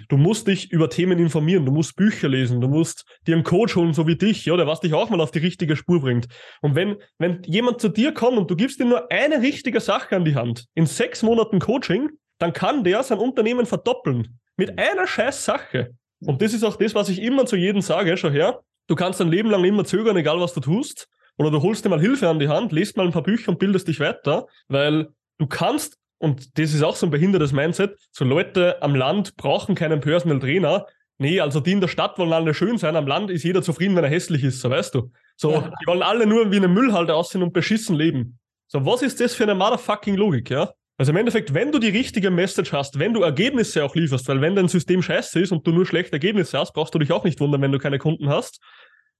Du 0.07 0.17
musst 0.17 0.47
dich 0.47 0.71
über 0.71 0.89
Themen 0.89 1.19
informieren, 1.19 1.65
du 1.65 1.71
musst 1.71 1.95
Bücher 1.95 2.29
lesen, 2.29 2.61
du 2.61 2.67
musst 2.67 3.05
dir 3.27 3.35
einen 3.35 3.43
Coach 3.43 3.75
holen, 3.75 3.93
so 3.93 4.07
wie 4.07 4.15
dich, 4.15 4.45
ja, 4.45 4.55
der 4.57 4.67
was 4.67 4.79
dich 4.79 4.93
auch 4.93 5.09
mal 5.09 5.21
auf 5.21 5.31
die 5.31 5.39
richtige 5.39 5.75
Spur 5.75 6.01
bringt. 6.01 6.27
Und 6.61 6.75
wenn, 6.75 6.97
wenn 7.17 7.41
jemand 7.43 7.81
zu 7.81 7.89
dir 7.89 8.13
kommt 8.13 8.37
und 8.37 8.49
du 8.49 8.55
gibst 8.55 8.79
ihm 8.79 8.89
nur 8.89 9.11
eine 9.11 9.41
richtige 9.41 9.79
Sache 9.79 10.15
an 10.15 10.25
die 10.25 10.35
Hand, 10.35 10.65
in 10.75 10.85
sechs 10.85 11.23
Monaten 11.23 11.59
Coaching, 11.59 12.09
dann 12.37 12.53
kann 12.53 12.83
der 12.83 13.03
sein 13.03 13.19
Unternehmen 13.19 13.65
verdoppeln. 13.65 14.39
Mit 14.57 14.77
einer 14.79 15.07
scheiß 15.07 15.45
Sache. 15.45 15.91
Und 16.21 16.41
das 16.41 16.53
ist 16.53 16.63
auch 16.63 16.75
das, 16.75 16.95
was 16.95 17.09
ich 17.09 17.21
immer 17.21 17.45
zu 17.45 17.55
jedem 17.55 17.81
sage, 17.81 18.15
schau 18.17 18.29
her, 18.29 18.61
du 18.87 18.95
kannst 18.95 19.19
dein 19.19 19.29
Leben 19.29 19.49
lang 19.49 19.63
immer 19.63 19.85
zögern, 19.85 20.17
egal 20.17 20.39
was 20.39 20.53
du 20.53 20.59
tust. 20.59 21.07
Oder 21.37 21.51
du 21.51 21.61
holst 21.61 21.85
dir 21.85 21.89
mal 21.89 22.01
Hilfe 22.01 22.27
an 22.27 22.39
die 22.39 22.49
Hand, 22.49 22.73
lest 22.73 22.97
mal 22.97 23.05
ein 23.05 23.13
paar 23.13 23.23
Bücher 23.23 23.49
und 23.49 23.59
bildest 23.59 23.87
dich 23.87 24.01
weiter, 24.01 24.47
weil 24.67 25.09
du 25.37 25.47
kannst 25.47 25.97
und 26.19 26.57
das 26.59 26.73
ist 26.73 26.83
auch 26.83 26.95
so 26.95 27.07
ein 27.07 27.11
behindertes 27.11 27.51
Mindset, 27.53 27.97
so 28.11 28.25
Leute 28.25 28.81
am 28.81 28.93
Land 28.93 29.35
brauchen 29.37 29.73
keinen 29.73 30.01
Personal 30.01 30.39
Trainer. 30.39 30.85
Nee, 31.17 31.39
also 31.39 31.59
die 31.59 31.71
in 31.71 31.81
der 31.81 31.87
Stadt 31.87 32.17
wollen 32.17 32.31
alle 32.31 32.53
schön 32.53 32.77
sein, 32.77 32.95
am 32.95 33.07
Land 33.07 33.31
ist 33.31 33.43
jeder 33.43 33.61
zufrieden, 33.61 33.95
wenn 33.95 34.03
er 34.03 34.09
hässlich 34.09 34.43
ist, 34.43 34.61
so 34.61 34.69
weißt 34.69 34.95
du. 34.95 35.11
So, 35.35 35.51
ja. 35.51 35.71
die 35.81 35.87
wollen 35.87 36.03
alle 36.03 36.25
nur 36.25 36.51
wie 36.51 36.57
eine 36.57 36.67
Müllhalde 36.67 37.15
aussehen 37.15 37.41
und 37.41 37.53
beschissen 37.53 37.95
leben. 37.95 38.37
So, 38.67 38.85
was 38.85 39.01
ist 39.01 39.19
das 39.19 39.33
für 39.33 39.43
eine 39.43 39.55
motherfucking 39.55 40.15
Logik, 40.15 40.49
ja? 40.49 40.71
Also 40.97 41.13
im 41.13 41.17
Endeffekt, 41.17 41.53
wenn 41.53 41.71
du 41.71 41.79
die 41.79 41.89
richtige 41.89 42.29
Message 42.29 42.73
hast, 42.73 42.99
wenn 42.99 43.13
du 43.13 43.21
Ergebnisse 43.21 43.85
auch 43.85 43.95
lieferst, 43.95 44.27
weil 44.27 44.41
wenn 44.41 44.55
dein 44.55 44.67
System 44.67 45.01
scheiße 45.01 45.39
ist 45.39 45.53
und 45.53 45.65
du 45.65 45.71
nur 45.71 45.85
schlechte 45.85 46.11
Ergebnisse 46.11 46.59
hast, 46.59 46.73
brauchst 46.73 46.93
du 46.93 46.99
dich 46.99 47.13
auch 47.13 47.23
nicht 47.23 47.39
wundern, 47.39 47.61
wenn 47.61 47.71
du 47.71 47.79
keine 47.79 47.99
Kunden 47.99 48.27
hast, 48.27 48.59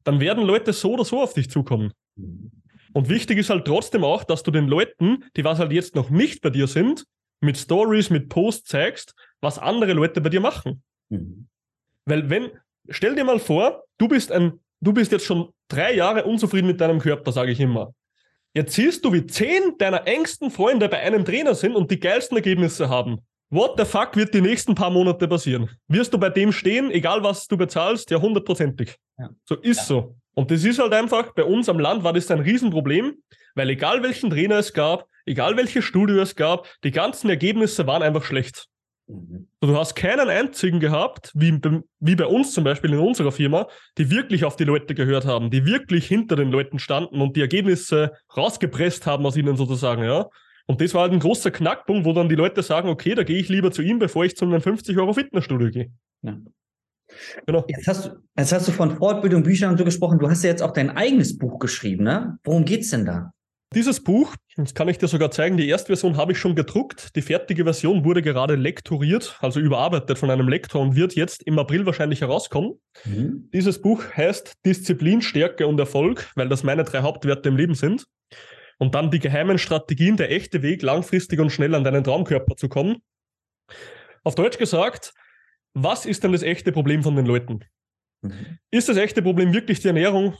dann 0.03 0.19
werden 0.19 0.43
Leute 0.43 0.73
so 0.73 0.93
oder 0.93 1.05
so 1.05 1.21
auf 1.21 1.33
dich 1.33 1.49
zukommen. 1.49 1.93
Und 2.93 3.09
wichtig 3.09 3.37
ist 3.37 3.49
halt 3.49 3.65
trotzdem 3.65 4.03
auch, 4.03 4.23
dass 4.23 4.43
du 4.43 4.51
den 4.51 4.67
Leuten, 4.67 5.25
die 5.35 5.43
was 5.43 5.59
halt 5.59 5.71
jetzt 5.71 5.95
noch 5.95 6.09
nicht 6.09 6.41
bei 6.41 6.49
dir 6.49 6.67
sind, 6.67 7.05
mit 7.41 7.57
Stories, 7.57 8.09
mit 8.09 8.29
Posts 8.29 8.67
zeigst, 8.67 9.15
was 9.41 9.59
andere 9.59 9.93
Leute 9.93 10.21
bei 10.21 10.29
dir 10.29 10.41
machen. 10.41 10.83
Mhm. 11.09 11.47
Weil 12.05 12.29
wenn, 12.29 12.49
stell 12.89 13.15
dir 13.15 13.23
mal 13.23 13.39
vor, 13.39 13.83
du 13.97 14.07
bist 14.07 14.31
ein, 14.31 14.59
du 14.81 14.93
bist 14.93 15.11
jetzt 15.11 15.25
schon 15.25 15.53
drei 15.67 15.93
Jahre 15.93 16.23
unzufrieden 16.25 16.67
mit 16.67 16.81
deinem 16.81 16.99
Körper, 16.99 17.31
sage 17.31 17.51
ich 17.51 17.59
immer. 17.59 17.93
Jetzt 18.53 18.73
siehst 18.73 19.05
du, 19.05 19.13
wie 19.13 19.25
zehn 19.27 19.77
deiner 19.77 20.07
engsten 20.07 20.49
Freunde 20.49 20.89
bei 20.89 20.99
einem 20.99 21.23
Trainer 21.23 21.53
sind 21.53 21.75
und 21.75 21.91
die 21.91 21.99
geilsten 21.99 22.35
Ergebnisse 22.35 22.89
haben. 22.89 23.19
What 23.51 23.75
the 23.77 23.85
fuck 23.85 24.15
wird 24.15 24.33
die 24.33 24.41
nächsten 24.41 24.75
paar 24.75 24.89
Monate 24.89 25.27
passieren? 25.27 25.69
Wirst 25.87 26.13
du 26.13 26.17
bei 26.17 26.29
dem 26.29 26.51
stehen, 26.51 26.91
egal 26.91 27.23
was 27.23 27.47
du 27.47 27.57
bezahlst? 27.57 28.09
Ja, 28.11 28.21
hundertprozentig. 28.21 28.95
Ja. 29.17 29.29
So 29.45 29.55
ist 29.55 29.77
ja. 29.77 29.83
so. 29.83 30.15
Und 30.39 30.51
das 30.51 30.63
ist 30.63 30.79
halt 30.79 30.93
einfach, 30.93 31.33
bei 31.33 31.43
uns 31.43 31.67
am 31.67 31.79
Land 31.79 32.05
war 32.05 32.13
das 32.13 32.31
ein 32.31 32.39
Riesenproblem, 32.39 33.17
weil 33.55 33.69
egal 33.71 34.03
welchen 34.03 34.29
Trainer 34.29 34.55
es 34.55 34.71
gab, 34.71 35.05
egal 35.25 35.57
welche 35.57 35.81
Studio 35.81 36.21
es 36.21 36.37
gab, 36.37 36.65
die 36.85 36.91
ganzen 36.91 37.29
Ergebnisse 37.29 37.85
waren 37.87 38.01
einfach 38.01 38.23
schlecht. 38.23 38.67
Mhm. 39.07 39.49
du 39.59 39.75
hast 39.75 39.95
keinen 39.95 40.29
einzigen 40.29 40.79
gehabt, 40.79 41.33
wie, 41.35 41.59
wie 41.99 42.15
bei 42.15 42.25
uns 42.25 42.53
zum 42.53 42.63
Beispiel 42.63 42.93
in 42.93 42.99
unserer 42.99 43.33
Firma, 43.33 43.67
die 43.97 44.09
wirklich 44.11 44.45
auf 44.45 44.55
die 44.55 44.63
Leute 44.63 44.95
gehört 44.95 45.25
haben, 45.25 45.49
die 45.49 45.65
wirklich 45.65 46.07
hinter 46.07 46.37
den 46.37 46.51
Leuten 46.51 46.79
standen 46.79 47.19
und 47.19 47.35
die 47.35 47.41
Ergebnisse 47.41 48.13
rausgepresst 48.37 49.05
haben 49.07 49.25
aus 49.25 49.35
ihnen 49.35 49.57
sozusagen, 49.57 50.05
ja. 50.05 50.29
Und 50.67 50.79
das 50.79 50.93
war 50.93 51.01
halt 51.01 51.11
ein 51.11 51.19
großer 51.19 51.51
Knackpunkt, 51.51 52.05
wo 52.05 52.13
dann 52.13 52.29
die 52.29 52.35
Leute 52.35 52.63
sagen, 52.63 52.87
okay, 52.87 53.13
da 53.13 53.23
gehe 53.23 53.39
ich 53.39 53.49
lieber 53.49 53.73
zu 53.73 53.81
ihm, 53.81 53.99
bevor 53.99 54.23
ich 54.23 54.37
zu 54.37 54.45
einem 54.45 54.61
50 54.61 54.97
Euro 54.99 55.11
Fitnessstudio 55.11 55.69
gehe. 55.69 55.91
Ja. 56.21 56.37
Genau. 57.45 57.65
Jetzt 57.67 57.87
hast, 57.87 58.05
du, 58.05 58.09
jetzt 58.37 58.51
hast 58.51 58.67
du 58.67 58.71
von 58.71 58.97
Fortbildung, 58.97 59.43
Büchern 59.43 59.71
und 59.71 59.77
so 59.77 59.85
gesprochen. 59.85 60.19
Du 60.19 60.29
hast 60.29 60.43
ja 60.43 60.49
jetzt 60.49 60.61
auch 60.61 60.73
dein 60.73 60.89
eigenes 60.91 61.37
Buch 61.37 61.59
geschrieben, 61.59 62.03
ne? 62.03 62.37
Worum 62.43 62.65
geht's 62.65 62.89
denn 62.89 63.05
da? 63.05 63.31
Dieses 63.75 64.03
Buch, 64.03 64.35
das 64.55 64.73
kann 64.73 64.89
ich 64.89 64.97
dir 64.97 65.07
sogar 65.07 65.29
zeigen, 65.29 65.55
die 65.55 65.69
erste 65.69 65.87
Version 65.87 66.17
habe 66.17 66.31
ich 66.31 66.39
schon 66.39 66.55
gedruckt. 66.55 67.15
Die 67.15 67.21
fertige 67.21 67.65
Version 67.65 68.03
wurde 68.03 68.23
gerade 68.23 68.55
lektoriert, 68.55 69.37
also 69.41 69.59
überarbeitet 69.59 70.17
von 70.17 70.31
einem 70.31 70.47
Lektor 70.47 70.81
und 70.81 70.95
wird 70.95 71.13
jetzt 71.13 71.43
im 71.43 71.59
April 71.59 71.85
wahrscheinlich 71.85 72.21
herauskommen. 72.21 72.79
Mhm. 73.05 73.47
Dieses 73.53 73.79
Buch 73.79 74.03
heißt 74.17 74.53
Disziplin, 74.65 75.21
Stärke 75.21 75.67
und 75.67 75.79
Erfolg, 75.79 76.31
weil 76.35 76.49
das 76.49 76.63
meine 76.63 76.83
drei 76.83 77.01
Hauptwerte 77.01 77.49
im 77.49 77.57
Leben 77.57 77.75
sind. 77.75 78.05
Und 78.79 78.95
dann 78.95 79.11
die 79.11 79.19
geheimen 79.19 79.59
Strategien, 79.59 80.17
der 80.17 80.31
echte 80.31 80.63
Weg, 80.63 80.81
langfristig 80.81 81.39
und 81.39 81.51
schnell 81.51 81.75
an 81.75 81.83
deinen 81.83 82.03
Traumkörper 82.03 82.55
zu 82.55 82.69
kommen. 82.69 83.03
Auf 84.23 84.33
Deutsch 84.33 84.57
gesagt, 84.57 85.13
was 85.83 86.05
ist 86.05 86.23
denn 86.23 86.31
das 86.31 86.43
echte 86.43 86.71
Problem 86.71 87.03
von 87.03 87.15
den 87.15 87.25
Leuten? 87.25 87.59
Mhm. 88.21 88.59
Ist 88.71 88.89
das 88.89 88.97
echte 88.97 89.21
Problem 89.21 89.53
wirklich 89.53 89.79
die 89.79 89.87
Ernährung? 89.87 90.35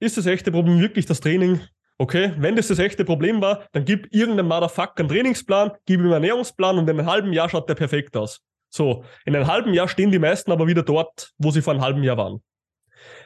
Ist 0.00 0.16
das 0.16 0.26
echte 0.26 0.50
Problem 0.50 0.80
wirklich 0.80 1.06
das 1.06 1.20
Training? 1.20 1.60
Okay, 1.96 2.32
wenn 2.38 2.56
das 2.56 2.68
das 2.68 2.80
echte 2.80 3.04
Problem 3.04 3.40
war, 3.40 3.66
dann 3.72 3.84
gib 3.84 4.12
irgendeinem 4.12 4.48
Motherfucker 4.48 5.00
einen 5.00 5.08
Trainingsplan, 5.08 5.72
gib 5.86 6.00
ihm 6.00 6.06
einen 6.06 6.14
Ernährungsplan 6.14 6.78
und 6.78 6.88
in 6.88 6.98
einem 6.98 7.08
halben 7.08 7.32
Jahr 7.32 7.48
schaut 7.48 7.68
der 7.68 7.76
perfekt 7.76 8.16
aus. 8.16 8.40
So, 8.68 9.04
in 9.24 9.36
einem 9.36 9.46
halben 9.46 9.72
Jahr 9.72 9.86
stehen 9.86 10.10
die 10.10 10.18
meisten 10.18 10.50
aber 10.50 10.66
wieder 10.66 10.82
dort, 10.82 11.32
wo 11.38 11.52
sie 11.52 11.62
vor 11.62 11.72
einem 11.72 11.82
halben 11.82 12.02
Jahr 12.02 12.16
waren. 12.16 12.42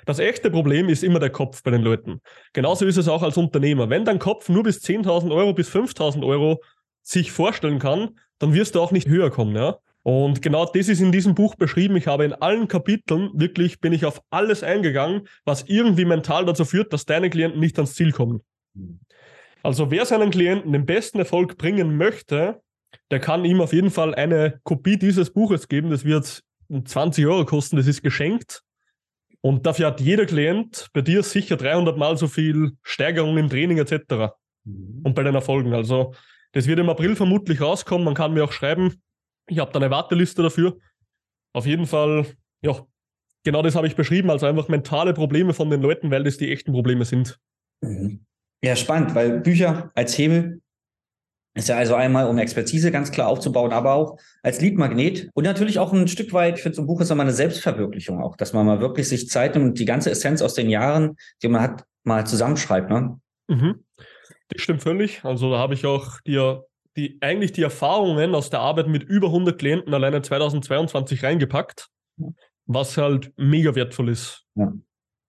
Das 0.05 0.19
echte 0.19 0.51
Problem 0.51 0.89
ist 0.89 1.03
immer 1.03 1.21
der 1.21 1.31
Kopf 1.31 1.63
bei 1.63 1.71
den 1.71 1.83
Leuten. 1.83 2.21
Genauso 2.53 2.85
ist 2.85 2.99
es 2.99 3.09
auch 3.09 3.23
als 3.23 3.37
Unternehmer. 3.37 3.89
Wenn 3.89 4.05
dein 4.05 4.19
Kopf 4.19 4.49
nur 4.51 4.63
bis 4.63 4.83
10.000 4.83 5.35
Euro, 5.35 5.55
bis 5.55 5.71
5.000 5.71 6.27
Euro 6.27 6.63
sich 7.03 7.33
vorstellen 7.33 7.79
kann, 7.79 8.19
dann 8.39 8.53
wirst 8.53 8.75
du 8.75 8.81
auch 8.81 8.93
nicht 8.93 9.09
höher 9.09 9.31
kommen, 9.31 9.57
ja. 9.57 9.79
Und 10.09 10.41
genau 10.41 10.65
das 10.65 10.89
ist 10.89 11.03
in 11.03 11.13
diesem 11.13 11.35
Buch 11.35 11.55
beschrieben. 11.55 11.95
Ich 11.99 12.07
habe 12.07 12.25
in 12.25 12.33
allen 12.33 12.67
Kapiteln 12.67 13.29
wirklich 13.35 13.79
bin 13.79 13.93
ich 13.93 14.07
auf 14.07 14.23
alles 14.31 14.63
eingegangen, 14.63 15.29
was 15.45 15.65
irgendwie 15.67 16.07
mental 16.07 16.47
dazu 16.47 16.65
führt, 16.65 16.95
dass 16.95 17.05
deine 17.05 17.29
Klienten 17.29 17.61
nicht 17.61 17.77
ans 17.77 17.93
Ziel 17.93 18.13
kommen. 18.13 18.41
Also 19.63 19.91
wer 19.91 20.07
seinen 20.07 20.31
Klienten 20.31 20.73
den 20.73 20.87
besten 20.87 21.19
Erfolg 21.19 21.59
bringen 21.59 21.99
möchte, 21.99 22.63
der 23.11 23.21
kann 23.21 23.45
ihm 23.45 23.61
auf 23.61 23.75
jeden 23.75 23.91
Fall 23.91 24.15
eine 24.15 24.59
Kopie 24.63 24.97
dieses 24.97 25.29
Buches 25.29 25.69
geben. 25.69 25.91
Das 25.91 26.07
wird 26.07 26.43
20 26.71 27.27
Euro 27.27 27.45
kosten, 27.45 27.77
das 27.77 27.87
ist 27.87 28.03
geschenkt. 28.03 28.63
Und 29.43 29.67
dafür 29.67 29.89
hat 29.89 30.01
jeder 30.01 30.25
Klient 30.25 30.89
bei 30.95 31.03
dir 31.03 31.23
sicher 31.23 31.59
300 31.59 31.99
Mal 31.99 32.17
so 32.17 32.29
viel 32.29 32.73
Steigerung 32.83 33.37
im 33.37 33.51
Training 33.51 33.77
etc. 33.77 34.33
Mhm. 34.65 35.03
Und 35.05 35.15
bei 35.15 35.23
den 35.23 35.35
Erfolgen. 35.35 35.75
Also 35.75 36.15
das 36.53 36.67
wird 36.67 36.79
im 36.79 36.89
April 36.89 37.15
vermutlich 37.15 37.61
rauskommen. 37.61 38.07
Man 38.07 38.15
kann 38.15 38.33
mir 38.33 38.45
auch 38.45 38.53
schreiben. 38.53 39.03
Ich 39.49 39.59
habe 39.59 39.73
da 39.73 39.79
eine 39.79 39.91
Warteliste 39.91 40.43
dafür. 40.43 40.79
Auf 41.53 41.67
jeden 41.67 41.87
Fall, 41.87 42.27
ja, 42.63 42.87
genau 43.45 43.63
das 43.63 43.75
habe 43.75 43.87
ich 43.87 43.97
beschrieben. 43.97 44.31
Also 44.31 44.47
einfach 44.47 44.69
mentale 44.69 45.15
Probleme 45.15 45.55
von 45.55 45.71
den 45.71 45.83
Leuten, 45.83 46.11
weil 46.11 46.25
das 46.25 46.37
die 46.37 46.53
echten 46.53 46.73
Probleme 46.73 47.05
sind. 47.05 47.39
Mhm. 47.81 48.25
Ja, 48.63 48.77
spannend, 48.77 49.15
weil 49.15 49.41
Bücher 49.41 49.91
als 49.95 50.19
Hebel 50.19 50.61
ist 51.55 51.69
ja 51.69 51.77
also 51.77 51.95
einmal, 51.95 52.29
um 52.29 52.39
Expertise 52.39 52.91
ganz 52.91 53.11
klar 53.11 53.29
aufzubauen, 53.29 53.73
aber 53.73 53.95
auch 53.95 54.19
als 54.43 54.61
Leadmagnet 54.61 55.29
und 55.35 55.45
natürlich 55.45 55.79
auch 55.79 55.93
ein 55.93 56.09
Stück 56.09 56.33
weit, 56.33 56.57
ich 56.57 56.63
finde, 56.63 56.77
so 56.77 56.83
ein 56.83 56.87
Buch 56.87 57.01
ist 57.01 57.11
immer 57.11 57.23
eine 57.23 57.33
Selbstverwirklichung 57.33 58.23
auch, 58.23 58.37
dass 58.37 58.53
man 58.53 58.67
mal 58.67 58.81
wirklich 58.81 59.09
sich 59.09 59.29
Zeit 59.29 59.55
nimmt 59.55 59.67
und 59.67 59.79
die 59.79 59.85
ganze 59.85 60.11
Essenz 60.11 60.41
aus 60.41 60.55
den 60.55 60.69
Jahren, 60.69 61.17
die 61.43 61.49
man 61.49 61.63
hat, 61.63 61.85
mal 62.05 62.27
zusammenschreibt. 62.27 62.91
Ne? 62.91 63.21
Mhm. 63.49 63.85
Das 64.49 64.63
stimmt 64.63 64.83
völlig. 64.83 65.25
Also 65.25 65.51
da 65.51 65.59
habe 65.59 65.75
ich 65.75 65.85
auch 65.85 66.21
dir 66.21 66.65
die, 66.99 67.17
eigentlich 67.21 67.53
die 67.53 67.63
Erfahrungen 67.63 68.35
aus 68.35 68.51
der 68.51 68.61
Arbeit 68.61 68.89
mit 68.89 69.05
über 69.05 69.29
100 69.29 69.57
Klienten 69.57 69.95
alleine 69.95 70.21
2022 70.21 71.23
reingepackt, 71.23 71.89
was 72.67 72.97
halt 72.97 73.33
mega 73.37 73.75
wertvoll 73.77 74.09
ist. 74.09 74.45
Ja. 74.57 74.73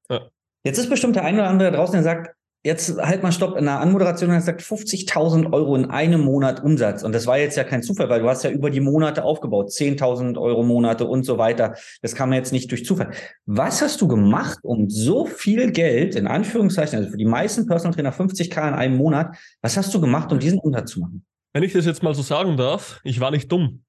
Ja. 0.09 0.29
Jetzt 0.63 0.79
ist 0.79 0.89
bestimmt 0.89 1.15
der 1.15 1.23
eine 1.23 1.37
oder 1.37 1.49
andere 1.49 1.71
draußen, 1.71 1.93
der 1.93 2.03
sagt, 2.03 2.35
jetzt 2.63 2.97
halt 2.97 3.21
mal 3.21 3.31
Stopp, 3.31 3.55
in 3.55 3.65
der 3.65 3.79
Anmoderation 3.79 4.31
hat 4.31 4.39
gesagt 4.39 4.61
50.000 4.61 5.53
Euro 5.53 5.75
in 5.75 5.85
einem 5.91 6.21
Monat 6.21 6.61
Umsatz. 6.63 7.03
Und 7.03 7.13
das 7.13 7.27
war 7.27 7.37
jetzt 7.37 7.55
ja 7.55 7.63
kein 7.63 7.83
Zufall, 7.83 8.09
weil 8.09 8.21
du 8.21 8.27
hast 8.27 8.43
ja 8.43 8.49
über 8.49 8.71
die 8.71 8.81
Monate 8.81 9.23
aufgebaut, 9.23 9.69
10.000 9.69 10.37
Euro 10.41 10.63
Monate 10.63 11.05
und 11.05 11.23
so 11.23 11.37
weiter. 11.37 11.75
Das 12.01 12.15
kam 12.15 12.33
jetzt 12.33 12.51
nicht 12.51 12.71
durch 12.71 12.83
Zufall. 12.83 13.11
Was 13.45 13.83
hast 13.83 14.01
du 14.01 14.07
gemacht, 14.07 14.57
um 14.63 14.89
so 14.89 15.25
viel 15.25 15.71
Geld, 15.71 16.15
in 16.15 16.25
Anführungszeichen, 16.25 16.97
also 16.97 17.11
für 17.11 17.17
die 17.17 17.25
meisten 17.25 17.67
Personal 17.67 17.93
Trainer 17.93 18.11
50k 18.11 18.67
in 18.69 18.73
einem 18.73 18.97
Monat, 18.97 19.37
was 19.61 19.77
hast 19.77 19.93
du 19.93 20.01
gemacht, 20.01 20.31
um 20.31 20.39
diesen 20.39 20.59
Umsatz 20.59 20.91
zu 20.91 21.01
machen? 21.01 21.23
Wenn 21.53 21.63
ich 21.63 21.73
das 21.73 21.85
jetzt 21.85 22.03
mal 22.03 22.13
so 22.13 22.21
sagen 22.21 22.57
darf, 22.57 22.99
ich 23.03 23.19
war 23.19 23.31
nicht 23.31 23.51
dumm, 23.51 23.83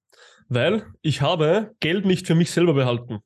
weil 0.49 0.85
ich 1.03 1.21
habe 1.21 1.73
Geld 1.81 2.07
nicht 2.07 2.27
für 2.27 2.35
mich 2.35 2.51
selber 2.51 2.75
behalten. 2.75 3.19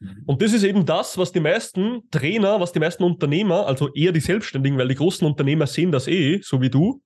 Mhm. 0.00 0.24
Und 0.26 0.42
das 0.42 0.52
ist 0.52 0.64
eben 0.64 0.84
das, 0.86 1.18
was 1.18 1.32
die 1.32 1.40
meisten 1.40 2.02
Trainer, 2.10 2.60
was 2.60 2.72
die 2.72 2.80
meisten 2.80 3.04
Unternehmer, 3.04 3.66
also 3.66 3.92
eher 3.94 4.12
die 4.12 4.20
Selbstständigen, 4.20 4.78
weil 4.78 4.88
die 4.88 4.96
großen 4.96 5.26
Unternehmer 5.26 5.66
sehen 5.66 5.92
das 5.92 6.08
eh, 6.08 6.40
so 6.42 6.60
wie 6.60 6.70
du. 6.70 7.00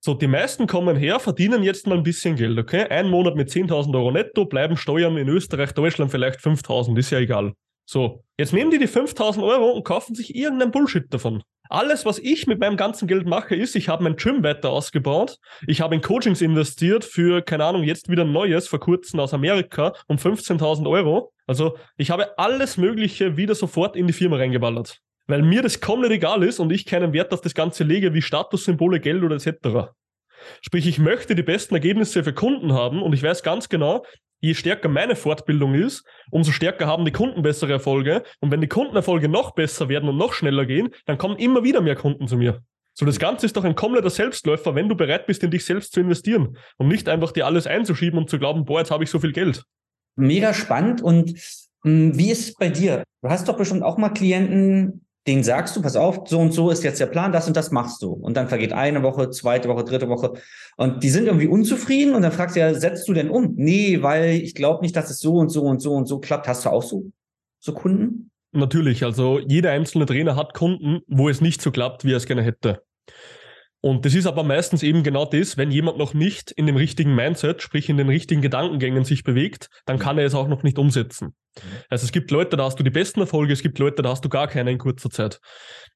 So, 0.00 0.14
die 0.14 0.28
meisten 0.28 0.68
kommen 0.68 0.96
her, 0.96 1.18
verdienen 1.18 1.64
jetzt 1.64 1.88
mal 1.88 1.96
ein 1.96 2.04
bisschen 2.04 2.36
Geld, 2.36 2.56
okay? 2.58 2.84
Ein 2.88 3.10
Monat 3.10 3.34
mit 3.34 3.48
10.000 3.48 3.92
Euro 3.94 4.12
netto, 4.12 4.44
bleiben 4.44 4.76
Steuern 4.76 5.16
in 5.16 5.28
Österreich, 5.28 5.72
Deutschland 5.72 6.12
vielleicht 6.12 6.38
5.000, 6.38 6.96
ist 6.96 7.10
ja 7.10 7.18
egal. 7.18 7.54
So, 7.86 8.22
jetzt 8.38 8.52
nehmen 8.52 8.70
die 8.70 8.78
die 8.78 8.88
5.000 8.88 9.42
Euro 9.42 9.70
und 9.70 9.84
kaufen 9.84 10.14
sich 10.14 10.36
irgendeinen 10.36 10.70
Bullshit 10.70 11.12
davon. 11.12 11.42
Alles, 11.68 12.04
was 12.04 12.18
ich 12.18 12.46
mit 12.46 12.60
meinem 12.60 12.76
ganzen 12.76 13.08
Geld 13.08 13.26
mache, 13.26 13.54
ist, 13.54 13.76
ich 13.76 13.88
habe 13.88 14.04
mein 14.04 14.16
Gym 14.16 14.42
weiter 14.42 14.70
ausgebaut. 14.70 15.38
Ich 15.66 15.80
habe 15.80 15.94
in 15.94 16.00
Coachings 16.00 16.40
investiert 16.40 17.04
für, 17.04 17.42
keine 17.42 17.64
Ahnung, 17.64 17.82
jetzt 17.82 18.08
wieder 18.08 18.24
ein 18.24 18.32
neues, 18.32 18.68
vor 18.68 18.80
kurzem 18.80 19.20
aus 19.20 19.34
Amerika 19.34 19.92
um 20.06 20.16
15.000 20.16 20.88
Euro. 20.88 21.32
Also 21.46 21.76
ich 21.96 22.10
habe 22.10 22.38
alles 22.38 22.76
Mögliche 22.76 23.36
wieder 23.36 23.54
sofort 23.54 23.96
in 23.96 24.06
die 24.06 24.12
Firma 24.12 24.36
reingeballert. 24.36 25.00
Weil 25.26 25.42
mir 25.42 25.62
das 25.62 25.80
komplett 25.80 26.12
egal 26.12 26.42
ist 26.42 26.60
und 26.60 26.72
ich 26.72 26.86
keinen 26.86 27.12
Wert 27.12 27.32
auf 27.32 27.40
das 27.40 27.54
Ganze 27.54 27.84
lege, 27.84 28.14
wie 28.14 28.22
Statussymbole, 28.22 29.00
Geld 29.00 29.22
oder 29.24 29.36
etc. 29.36 29.90
Sprich, 30.60 30.86
ich 30.86 30.98
möchte 30.98 31.34
die 31.34 31.42
besten 31.42 31.74
Ergebnisse 31.74 32.22
für 32.22 32.32
Kunden 32.32 32.72
haben 32.72 33.02
und 33.02 33.12
ich 33.12 33.22
weiß 33.22 33.42
ganz 33.42 33.68
genau, 33.68 34.04
je 34.40 34.54
stärker 34.54 34.88
meine 34.88 35.16
Fortbildung 35.16 35.74
ist, 35.74 36.04
umso 36.30 36.52
stärker 36.52 36.86
haben 36.86 37.04
die 37.04 37.12
Kunden 37.12 37.42
bessere 37.42 37.72
Erfolge. 37.72 38.22
Und 38.40 38.50
wenn 38.50 38.60
die 38.60 38.68
Kundenerfolge 38.68 39.28
noch 39.28 39.54
besser 39.54 39.88
werden 39.88 40.08
und 40.08 40.16
noch 40.16 40.32
schneller 40.32 40.66
gehen, 40.66 40.90
dann 41.06 41.18
kommen 41.18 41.36
immer 41.36 41.64
wieder 41.64 41.80
mehr 41.80 41.96
Kunden 41.96 42.28
zu 42.28 42.36
mir. 42.36 42.62
So, 42.94 43.04
das 43.04 43.18
Ganze 43.18 43.44
ist 43.44 43.56
doch 43.56 43.64
ein 43.64 43.74
kompletter 43.74 44.08
Selbstläufer, 44.08 44.74
wenn 44.74 44.88
du 44.88 44.94
bereit 44.94 45.26
bist, 45.26 45.42
in 45.42 45.50
dich 45.50 45.66
selbst 45.66 45.92
zu 45.92 46.00
investieren 46.00 46.56
und 46.78 46.88
nicht 46.88 47.08
einfach 47.08 47.32
dir 47.32 47.44
alles 47.44 47.66
einzuschieben 47.66 48.18
und 48.18 48.30
zu 48.30 48.38
glauben, 48.38 48.64
boah, 48.64 48.78
jetzt 48.78 48.90
habe 48.90 49.04
ich 49.04 49.10
so 49.10 49.18
viel 49.18 49.32
Geld. 49.32 49.64
Mega 50.16 50.54
spannend. 50.54 51.02
Und 51.02 51.32
mh, 51.32 51.34
hm, 51.84 52.18
wie 52.18 52.30
ist 52.30 52.48
es 52.48 52.54
bei 52.54 52.70
dir? 52.70 53.04
Du 53.22 53.28
hast 53.28 53.48
doch 53.48 53.56
bestimmt 53.56 53.82
auch 53.82 53.98
mal 53.98 54.08
Klienten, 54.10 55.05
den 55.26 55.42
sagst 55.42 55.76
du, 55.76 55.82
pass 55.82 55.96
auf, 55.96 56.28
so 56.28 56.38
und 56.38 56.52
so 56.52 56.70
ist 56.70 56.84
jetzt 56.84 57.00
der 57.00 57.06
Plan, 57.06 57.32
das 57.32 57.48
und 57.48 57.56
das 57.56 57.72
machst 57.72 58.00
du. 58.02 58.12
Und 58.12 58.36
dann 58.36 58.48
vergeht 58.48 58.72
eine 58.72 59.02
Woche, 59.02 59.30
zweite 59.30 59.68
Woche, 59.68 59.84
dritte 59.84 60.08
Woche. 60.08 60.34
Und 60.76 61.02
die 61.02 61.10
sind 61.10 61.26
irgendwie 61.26 61.48
unzufrieden 61.48 62.14
und 62.14 62.22
dann 62.22 62.32
fragst 62.32 62.54
du 62.54 62.60
ja, 62.60 62.72
setzt 62.74 63.08
du 63.08 63.12
denn 63.12 63.28
um? 63.28 63.54
Nee, 63.56 64.02
weil 64.02 64.30
ich 64.36 64.54
glaube 64.54 64.82
nicht, 64.82 64.94
dass 64.94 65.10
es 65.10 65.18
so 65.18 65.34
und 65.34 65.48
so 65.48 65.62
und 65.62 65.80
so 65.80 65.94
und 65.94 66.06
so 66.06 66.20
klappt. 66.20 66.46
Hast 66.46 66.64
du 66.64 66.70
auch 66.70 66.82
so, 66.82 67.10
so 67.58 67.72
Kunden? 67.72 68.30
Natürlich, 68.52 69.04
also 69.04 69.40
jeder 69.40 69.72
einzelne 69.72 70.06
Trainer 70.06 70.36
hat 70.36 70.54
Kunden, 70.54 71.00
wo 71.08 71.28
es 71.28 71.40
nicht 71.40 71.60
so 71.60 71.70
klappt, 71.72 72.04
wie 72.04 72.12
er 72.12 72.18
es 72.18 72.26
gerne 72.26 72.42
hätte. 72.42 72.82
Und 73.86 74.04
das 74.04 74.16
ist 74.16 74.26
aber 74.26 74.42
meistens 74.42 74.82
eben 74.82 75.04
genau 75.04 75.26
das, 75.26 75.56
wenn 75.56 75.70
jemand 75.70 75.96
noch 75.96 76.12
nicht 76.12 76.50
in 76.50 76.66
dem 76.66 76.74
richtigen 76.74 77.14
Mindset, 77.14 77.62
sprich 77.62 77.88
in 77.88 77.96
den 77.96 78.08
richtigen 78.08 78.42
Gedankengängen 78.42 79.04
sich 79.04 79.22
bewegt, 79.22 79.68
dann 79.84 80.00
kann 80.00 80.18
er 80.18 80.26
es 80.26 80.34
auch 80.34 80.48
noch 80.48 80.64
nicht 80.64 80.76
umsetzen. 80.76 81.36
Also 81.88 82.04
es 82.04 82.10
gibt 82.10 82.32
Leute, 82.32 82.56
da 82.56 82.64
hast 82.64 82.80
du 82.80 82.82
die 82.82 82.90
besten 82.90 83.20
Erfolge, 83.20 83.52
es 83.52 83.62
gibt 83.62 83.78
Leute, 83.78 84.02
da 84.02 84.08
hast 84.08 84.24
du 84.24 84.28
gar 84.28 84.48
keine 84.48 84.72
in 84.72 84.78
kurzer 84.78 85.08
Zeit. 85.08 85.38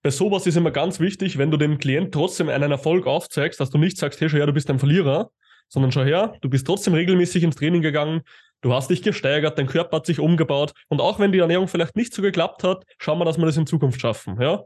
Bei 0.04 0.11
sowas 0.11 0.47
ist 0.47 0.56
immer 0.56 0.70
ganz 0.70 1.00
wichtig, 1.00 1.37
wenn 1.37 1.50
du 1.50 1.56
dem 1.56 1.78
Klient 1.78 2.14
trotzdem 2.14 2.49
einen 2.49 2.70
Erfolg 2.70 3.09
aufzeigst, 3.09 3.59
dass 3.59 3.70
du 3.70 3.78
nicht 3.78 3.99
sagst, 3.99 4.20
hey, 4.20 4.30
schau 4.30 4.37
her, 4.37 4.47
du 4.47 4.52
bist 4.52 4.70
ein 4.70 4.78
Verlierer, 4.78 5.32
sondern 5.68 5.90
schau 5.90 6.04
her, 6.04 6.37
du 6.42 6.49
bist 6.49 6.68
trotzdem 6.68 6.94
regelmäßig 6.94 7.42
ins 7.42 7.56
Training 7.56 7.82
gegangen, 7.82 8.20
du 8.61 8.73
hast 8.73 8.90
dich 8.90 9.02
gesteigert, 9.02 9.59
dein 9.59 9.66
Körper 9.66 9.97
hat 9.97 10.06
sich 10.06 10.20
umgebaut 10.20 10.75
und 10.87 11.00
auch 11.00 11.18
wenn 11.18 11.32
die 11.32 11.40
Ernährung 11.40 11.66
vielleicht 11.66 11.97
nicht 11.97 12.14
so 12.14 12.23
geklappt 12.23 12.62
hat, 12.62 12.85
schauen 12.99 13.18
wir, 13.18 13.25
dass 13.25 13.37
wir 13.37 13.47
das 13.47 13.56
in 13.56 13.66
Zukunft 13.66 14.00
schaffen. 14.00 14.40
Ja? 14.40 14.62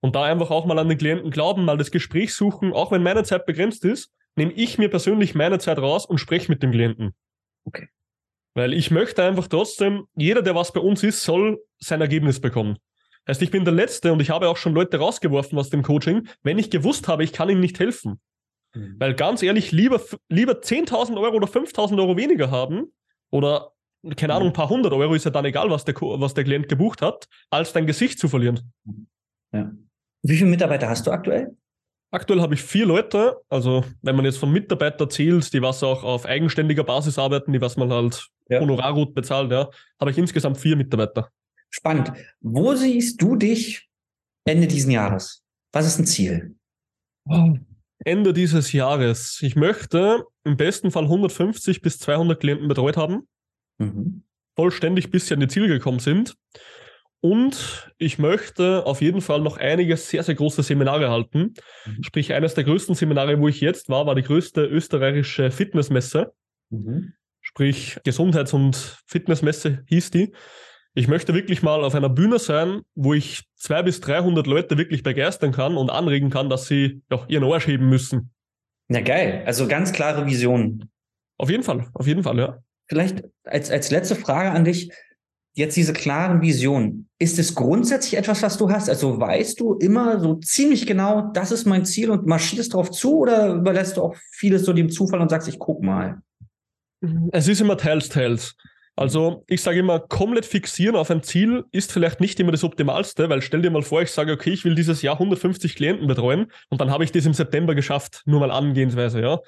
Und 0.00 0.14
da 0.14 0.24
einfach 0.24 0.50
auch 0.50 0.64
mal 0.64 0.78
an 0.78 0.88
den 0.88 0.98
Klienten 0.98 1.30
glauben, 1.30 1.64
mal 1.64 1.76
das 1.76 1.90
Gespräch 1.90 2.34
suchen, 2.34 2.72
auch 2.72 2.92
wenn 2.92 3.02
meine 3.02 3.24
Zeit 3.24 3.46
begrenzt 3.46 3.84
ist, 3.84 4.12
nehme 4.36 4.52
ich 4.52 4.78
mir 4.78 4.88
persönlich 4.88 5.34
meine 5.34 5.58
Zeit 5.58 5.78
raus 5.78 6.06
und 6.06 6.18
spreche 6.18 6.50
mit 6.50 6.62
dem 6.62 6.70
Klienten. 6.70 7.14
Okay. 7.64 7.88
Weil 8.54 8.72
ich 8.72 8.90
möchte 8.90 9.22
einfach 9.24 9.48
trotzdem, 9.48 10.06
jeder, 10.16 10.42
der 10.42 10.54
was 10.54 10.72
bei 10.72 10.80
uns 10.80 11.02
ist, 11.02 11.22
soll 11.22 11.62
sein 11.78 12.00
Ergebnis 12.00 12.40
bekommen. 12.40 12.78
Heißt, 13.28 13.42
ich 13.42 13.50
bin 13.50 13.64
der 13.64 13.74
Letzte 13.74 14.12
und 14.12 14.22
ich 14.22 14.30
habe 14.30 14.48
auch 14.48 14.56
schon 14.56 14.74
Leute 14.74 14.98
rausgeworfen 14.98 15.58
aus 15.58 15.68
dem 15.68 15.82
Coaching, 15.82 16.28
wenn 16.42 16.58
ich 16.58 16.70
gewusst 16.70 17.08
habe, 17.08 17.24
ich 17.24 17.32
kann 17.32 17.50
ihm 17.50 17.60
nicht 17.60 17.78
helfen. 17.78 18.20
Mhm. 18.74 18.96
Weil 18.98 19.14
ganz 19.14 19.42
ehrlich, 19.42 19.70
lieber, 19.70 20.00
lieber 20.28 20.54
10.000 20.54 21.20
Euro 21.20 21.36
oder 21.36 21.46
5.000 21.46 21.98
Euro 21.98 22.16
weniger 22.16 22.50
haben 22.50 22.92
oder, 23.30 23.72
keine 24.16 24.34
Ahnung, 24.34 24.48
ein 24.48 24.54
paar 24.54 24.70
hundert 24.70 24.92
Euro 24.92 25.14
ist 25.14 25.24
ja 25.24 25.30
dann 25.30 25.44
egal, 25.44 25.70
was 25.70 25.84
der, 25.84 25.94
was 25.94 26.34
der 26.34 26.44
Klient 26.44 26.68
gebucht 26.68 27.02
hat, 27.02 27.28
als 27.50 27.72
dein 27.72 27.86
Gesicht 27.86 28.18
zu 28.18 28.28
verlieren. 28.28 28.72
Ja. 29.52 29.72
Wie 30.22 30.36
viele 30.36 30.50
Mitarbeiter 30.50 30.88
hast 30.88 31.06
du 31.06 31.10
aktuell? 31.10 31.56
Aktuell 32.10 32.40
habe 32.40 32.54
ich 32.54 32.62
vier 32.62 32.86
Leute, 32.86 33.36
also 33.50 33.84
wenn 34.00 34.16
man 34.16 34.24
jetzt 34.24 34.38
von 34.38 34.50
Mitarbeitern 34.50 35.10
zählt, 35.10 35.52
die 35.52 35.60
was 35.60 35.82
auch 35.82 36.04
auf 36.04 36.24
eigenständiger 36.24 36.82
Basis 36.82 37.18
arbeiten, 37.18 37.52
die 37.52 37.60
was 37.60 37.76
man 37.76 37.92
halt 37.92 38.28
ja. 38.48 38.60
honorargut 38.60 39.14
bezahlt, 39.14 39.52
ja, 39.52 39.68
habe 40.00 40.10
ich 40.10 40.16
insgesamt 40.16 40.56
vier 40.58 40.76
Mitarbeiter. 40.76 41.30
Spannend. 41.70 42.12
Wo 42.40 42.74
siehst 42.74 43.20
du 43.20 43.36
dich 43.36 43.88
Ende 44.44 44.66
diesen 44.66 44.90
Jahres? 44.90 45.42
Was 45.72 45.86
ist 45.86 45.98
ein 45.98 46.06
Ziel? 46.06 46.54
Ende 48.04 48.32
dieses 48.32 48.72
Jahres. 48.72 49.38
Ich 49.42 49.54
möchte 49.54 50.24
im 50.44 50.56
besten 50.56 50.90
Fall 50.90 51.04
150 51.04 51.82
bis 51.82 51.98
200 51.98 52.40
Klienten 52.40 52.68
betreut 52.68 52.96
haben. 52.96 53.28
Mhm. 53.76 54.22
Vollständig 54.56 55.10
bis 55.10 55.26
sie 55.26 55.34
an 55.34 55.40
die 55.40 55.48
Ziele 55.48 55.68
gekommen 55.68 55.98
sind. 55.98 56.36
Und 57.20 57.92
ich 57.98 58.18
möchte 58.18 58.86
auf 58.86 59.00
jeden 59.00 59.20
Fall 59.20 59.40
noch 59.40 59.56
einige 59.56 59.96
sehr, 59.96 60.22
sehr 60.22 60.36
große 60.36 60.62
Seminare 60.62 61.10
halten. 61.10 61.54
Mhm. 61.84 62.02
Sprich, 62.02 62.32
eines 62.32 62.54
der 62.54 62.64
größten 62.64 62.94
Seminare, 62.94 63.40
wo 63.40 63.48
ich 63.48 63.60
jetzt 63.60 63.88
war, 63.88 64.06
war 64.06 64.14
die 64.14 64.22
größte 64.22 64.64
österreichische 64.64 65.50
Fitnessmesse. 65.50 66.32
Mhm. 66.70 67.14
Sprich, 67.40 67.98
Gesundheits- 68.04 68.52
und 68.52 69.02
Fitnessmesse 69.06 69.82
hieß 69.86 70.10
die. 70.10 70.32
Ich 70.94 71.08
möchte 71.08 71.34
wirklich 71.34 71.62
mal 71.62 71.84
auf 71.84 71.94
einer 71.94 72.08
Bühne 72.08 72.38
sein, 72.38 72.82
wo 72.94 73.14
ich 73.14 73.44
zwei 73.56 73.82
bis 73.82 74.00
300 74.00 74.46
Leute 74.46 74.78
wirklich 74.78 75.02
begeistern 75.02 75.52
kann 75.52 75.76
und 75.76 75.90
anregen 75.90 76.30
kann, 76.30 76.50
dass 76.50 76.66
sie 76.66 77.02
ja, 77.10 77.24
ihren 77.28 77.44
Arsch 77.44 77.66
heben 77.66 77.88
müssen. 77.88 78.32
Ja, 78.88 79.00
geil. 79.00 79.42
Also 79.44 79.68
ganz 79.68 79.92
klare 79.92 80.26
Vision. 80.26 80.88
Auf 81.36 81.50
jeden 81.50 81.62
Fall, 81.62 81.86
auf 81.94 82.06
jeden 82.06 82.22
Fall, 82.22 82.38
ja. 82.38 82.58
Vielleicht 82.86 83.22
als, 83.44 83.70
als 83.70 83.90
letzte 83.90 84.16
Frage 84.16 84.50
an 84.50 84.64
dich 84.64 84.90
jetzt 85.58 85.76
diese 85.76 85.92
klaren 85.92 86.40
Visionen, 86.40 87.08
ist 87.18 87.38
es 87.38 87.54
grundsätzlich 87.54 88.16
etwas, 88.16 88.42
was 88.42 88.56
du 88.56 88.70
hast? 88.70 88.88
Also 88.88 89.20
weißt 89.20 89.58
du 89.58 89.74
immer 89.74 90.20
so 90.20 90.36
ziemlich 90.36 90.86
genau, 90.86 91.32
das 91.34 91.50
ist 91.50 91.66
mein 91.66 91.84
Ziel 91.84 92.10
und 92.10 92.26
marschierst 92.26 92.72
darauf 92.72 92.92
zu 92.92 93.18
oder 93.18 93.54
überlässt 93.54 93.96
du 93.96 94.02
auch 94.02 94.16
vieles 94.30 94.64
so 94.64 94.72
dem 94.72 94.88
Zufall 94.88 95.20
und 95.20 95.28
sagst, 95.28 95.48
ich 95.48 95.58
guck 95.58 95.82
mal? 95.82 96.22
Es 97.32 97.48
ist 97.48 97.60
immer 97.60 97.76
teils, 97.76 98.08
teils. 98.08 98.54
Also 98.94 99.44
ich 99.48 99.60
sage 99.60 99.80
immer, 99.80 100.00
komplett 100.00 100.46
fixieren 100.46 100.96
auf 100.96 101.10
ein 101.10 101.22
Ziel 101.22 101.64
ist 101.72 101.92
vielleicht 101.92 102.20
nicht 102.20 102.38
immer 102.38 102.52
das 102.52 102.64
Optimalste, 102.64 103.28
weil 103.28 103.42
stell 103.42 103.62
dir 103.62 103.70
mal 103.70 103.82
vor, 103.82 104.02
ich 104.02 104.10
sage, 104.10 104.32
okay, 104.32 104.50
ich 104.50 104.64
will 104.64 104.76
dieses 104.76 105.02
Jahr 105.02 105.14
150 105.14 105.74
Klienten 105.74 106.06
betreuen 106.06 106.52
und 106.68 106.80
dann 106.80 106.90
habe 106.90 107.04
ich 107.04 107.12
das 107.12 107.26
im 107.26 107.34
September 107.34 107.74
geschafft, 107.74 108.22
nur 108.26 108.40
mal 108.40 108.50
angehensweise, 108.50 109.20
ja. 109.20 109.40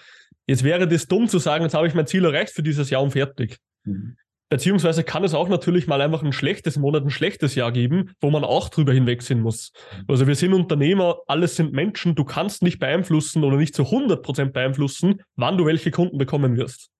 Jetzt 0.47 0.65
wäre 0.65 0.89
das 0.89 1.07
dumm 1.07 1.29
zu 1.29 1.39
sagen, 1.39 1.65
jetzt 1.65 1.75
habe 1.75 1.87
ich 1.87 1.95
mein 1.95 2.07
Ziel 2.07 2.25
erreicht 2.25 2.53
für 2.53 2.63
dieses 2.63 2.91
Jahr 2.91 3.03
und 3.03 3.13
fertig. 3.13 3.59
Mhm. 3.85 4.17
Beziehungsweise 4.51 5.05
kann 5.05 5.23
es 5.23 5.33
auch 5.33 5.49
natürlich 5.49 5.87
mal 5.87 6.01
einfach 6.01 6.25
ein 6.25 6.33
schlechtes 6.33 6.77
Monat, 6.77 7.05
ein 7.05 7.11
schlechtes 7.11 7.55
Jahr 7.55 7.71
geben, 7.71 8.11
wo 8.21 8.31
man 8.31 8.43
auch 8.43 8.69
drüber 8.69 8.93
hinwegsehen 8.93 9.41
muss. 9.41 9.73
Mhm. 9.97 10.05
Also 10.09 10.27
wir 10.27 10.35
sind 10.35 10.53
Unternehmer, 10.55 11.21
alles 11.29 11.55
sind 11.55 11.73
Menschen, 11.73 12.17
du 12.17 12.25
kannst 12.25 12.63
nicht 12.63 12.81
beeinflussen 12.81 13.45
oder 13.45 13.57
nicht 13.57 13.77
zu 13.77 13.85
100% 13.85 14.47
beeinflussen, 14.47 15.23
wann 15.37 15.57
du 15.57 15.67
welche 15.67 15.93
Kunden 15.93 16.19
bekommen 16.19 16.57
wirst. 16.57 16.91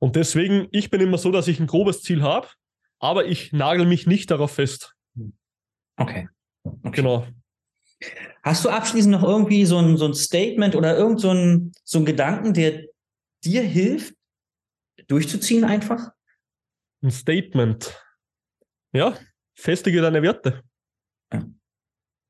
Und 0.00 0.16
deswegen, 0.16 0.66
ich 0.72 0.90
bin 0.90 1.00
immer 1.00 1.16
so, 1.16 1.30
dass 1.30 1.46
ich 1.46 1.60
ein 1.60 1.68
grobes 1.68 2.02
Ziel 2.02 2.22
habe, 2.22 2.48
aber 2.98 3.26
ich 3.26 3.52
nagel 3.52 3.86
mich 3.86 4.08
nicht 4.08 4.32
darauf 4.32 4.50
fest. 4.50 4.96
Okay. 5.96 6.28
okay. 6.64 6.90
Genau. 6.90 7.24
Hast 8.42 8.64
du 8.64 8.68
abschließend 8.68 9.12
noch 9.12 9.22
irgendwie 9.22 9.64
so 9.64 9.78
ein, 9.78 9.96
so 9.96 10.06
ein 10.06 10.14
Statement 10.14 10.74
oder 10.74 10.96
irgend 10.98 11.20
so 11.20 11.30
ein, 11.30 11.70
so 11.84 12.00
ein 12.00 12.04
Gedanken, 12.04 12.52
der 12.52 12.86
dir 13.44 13.62
hilft, 13.62 14.16
durchzuziehen 15.06 15.62
einfach? 15.62 16.10
Ein 17.02 17.10
Statement. 17.10 18.00
Ja, 18.92 19.16
festige 19.54 20.00
deine 20.00 20.22
Werte. 20.22 20.62
Ja. 21.32 21.44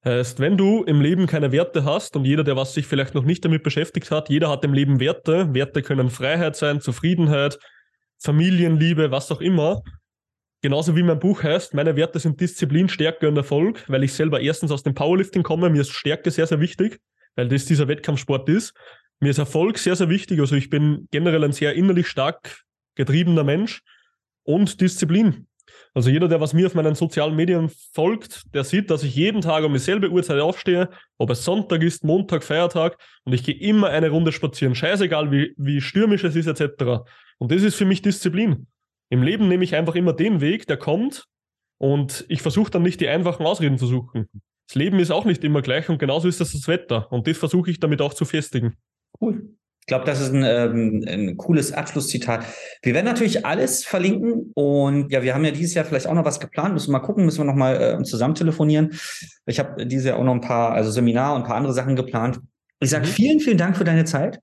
Heißt, 0.05 0.41
wenn 0.41 0.57
du 0.57 0.83
im 0.83 1.01
Leben 1.01 1.27
keine 1.27 1.53
Werte 1.53 1.85
hast 1.85 2.17
und 2.17 2.25
jeder, 2.25 2.43
der 2.43 2.57
was 2.57 2.75
sich 2.75 2.87
vielleicht 2.87 3.15
noch 3.15 3.25
nicht 3.25 3.45
damit 3.45 3.63
beschäftigt 3.63 4.11
hat, 4.11 4.31
jeder 4.31 4.51
hat 4.51 4.65
im 4.65 4.73
Leben 4.73 4.99
Werte. 4.99 5.55
Werte 5.55 5.83
können 5.83 6.11
Freiheit 6.11 6.57
sein, 6.57 6.81
Zufriedenheit, 6.81 7.59
Familienliebe, 8.19 9.13
was 9.13 9.31
auch 9.31 9.41
immer. 9.41 9.83
Genauso 10.61 10.97
wie 10.97 11.03
mein 11.03 11.19
Buch 11.19 11.43
heißt, 11.43 11.75
meine 11.75 11.95
Werte 11.97 12.19
sind 12.19 12.41
Disziplin, 12.41 12.89
Stärke 12.89 13.29
und 13.29 13.37
Erfolg, 13.37 13.85
weil 13.89 14.03
ich 14.05 14.13
selber 14.13 14.41
erstens 14.41 14.73
aus 14.73 14.83
dem 14.83 14.95
Powerlifting 14.95 15.43
komme. 15.43 15.71
Mir 15.71 15.83
ist 15.83 15.91
Stärke 15.91 16.31
sehr, 16.31 16.47
sehr 16.47 16.61
wichtig, 16.61 17.01
weil 17.37 17.49
das 17.49 17.65
dieser 17.65 17.89
Wettkampfsport 17.89 18.49
ist. 18.49 18.75
Mir 19.21 19.31
ist 19.31 19.39
Erfolg 19.39 19.79
sehr, 19.79 19.95
sehr 19.95 20.09
wichtig. 20.09 20.41
Also 20.41 20.57
ich 20.57 20.69
bin 20.71 21.07
generell 21.13 21.45
ein 21.45 21.53
sehr 21.53 21.75
innerlich 21.75 22.09
stark 22.09 22.63
getriebener 22.97 23.45
Mensch 23.45 23.83
und 24.45 24.81
Disziplin. 24.81 25.47
Also 25.95 26.11
jeder, 26.11 26.29
der 26.29 26.41
was 26.41 26.55
mir 26.55 26.67
auf 26.67 26.75
meinen 26.75 26.95
sozialen 26.95 27.37
Medien 27.37 27.71
folgt, 27.93 28.55
der 28.55 28.65
sieht, 28.65 28.91
dass 28.91 29.03
ich 29.03 29.15
jeden 29.15 29.43
Tag 29.43 29.65
um 29.65 29.73
dieselbe 29.73 30.11
Uhrzeit 30.11 30.41
aufstehe, 30.41 30.89
ob 31.19 31.31
es 31.31 31.45
Sonntag 31.45 31.83
ist, 31.83 32.03
Montag, 32.03 32.45
Feiertag 32.45 32.97
und 33.25 33.33
ich 33.35 33.45
gehe 33.45 33.59
immer 33.59 33.89
eine 33.91 34.09
Runde 34.09 34.33
spazieren, 34.33 34.75
scheißegal 34.75 35.31
wie, 35.31 35.55
wie 35.59 35.81
stürmisch 35.81 36.25
es 36.25 36.35
ist 36.35 36.47
etc. 36.47 37.05
Und 37.39 37.53
das 37.53 37.63
ist 37.63 37.75
für 37.75 37.85
mich 37.85 38.01
Disziplin. 38.01 38.67
Im 39.11 39.23
Leben 39.23 39.49
nehme 39.49 39.65
ich 39.65 39.75
einfach 39.75 39.95
immer 39.95 40.15
den 40.15 40.41
Weg, 40.41 40.67
der 40.67 40.79
kommt 40.79 41.27
und 41.79 42.25
ich 42.29 42.41
versuche 42.41 42.71
dann 42.71 42.83
nicht 42.83 43.01
die 43.01 43.09
einfachen 43.09 43.45
Ausreden 43.45 43.77
zu 43.77 43.87
suchen. 43.87 44.29
Das 44.69 44.77
Leben 44.77 44.99
ist 44.99 45.11
auch 45.11 45.27
nicht 45.27 45.45
immer 45.45 45.61
gleich 45.61 45.91
und 45.91 45.99
genauso 45.99 46.29
ist 46.29 46.41
das 46.41 46.53
das 46.53 46.69
Wetter 46.69 47.13
und 47.13 47.27
das 47.27 47.37
versuche 47.37 47.71
ich 47.71 47.81
damit 47.81 48.01
auch 48.01 48.15
zu 48.15 48.25
festigen. 48.25 48.79
Cool. 49.21 49.55
Ich 49.83 49.87
glaube, 49.87 50.05
das 50.05 50.21
ist 50.21 50.33
ein, 50.33 50.45
ähm, 50.45 51.05
ein 51.09 51.37
cooles 51.37 51.73
Abschlusszitat. 51.73 52.45
Wir 52.83 52.95
werden 52.95 53.07
natürlich 53.07 53.45
alles 53.45 53.85
verlinken 53.85 54.53
und 54.55 55.11
ja, 55.11 55.25
wir 55.25 55.35
haben 55.35 55.45
ja 55.45 55.51
dieses 55.51 55.75
Jahr 55.75 55.85
vielleicht 55.85 56.07
auch 56.07 56.15
noch 56.15 56.25
was 56.25 56.39
geplant. 56.39 56.73
Müssen 56.73 56.89
wir 56.93 57.01
mal 57.01 57.05
gucken, 57.05 57.25
müssen 57.25 57.39
wir 57.39 57.47
noch 57.47 57.57
mal 57.57 58.01
äh, 58.01 58.03
zusammen 58.05 58.37
telefonieren. 58.37 58.93
Ich 59.45 59.59
habe 59.59 59.85
dieses 59.85 60.07
Jahr 60.07 60.19
auch 60.19 60.25
noch 60.25 60.35
ein 60.35 60.41
paar, 60.41 60.71
also 60.71 60.93
Seminar 60.93 61.35
und 61.35 61.43
ein 61.43 61.47
paar 61.49 61.57
andere 61.57 61.73
Sachen 61.73 61.97
geplant. 61.97 62.39
Ich 62.79 62.91
sage 62.91 63.07
mhm. 63.07 63.11
vielen, 63.11 63.41
vielen 63.41 63.59
Dank 63.59 63.77
für 63.77 63.83
deine 63.83 64.05
Zeit. 64.05 64.39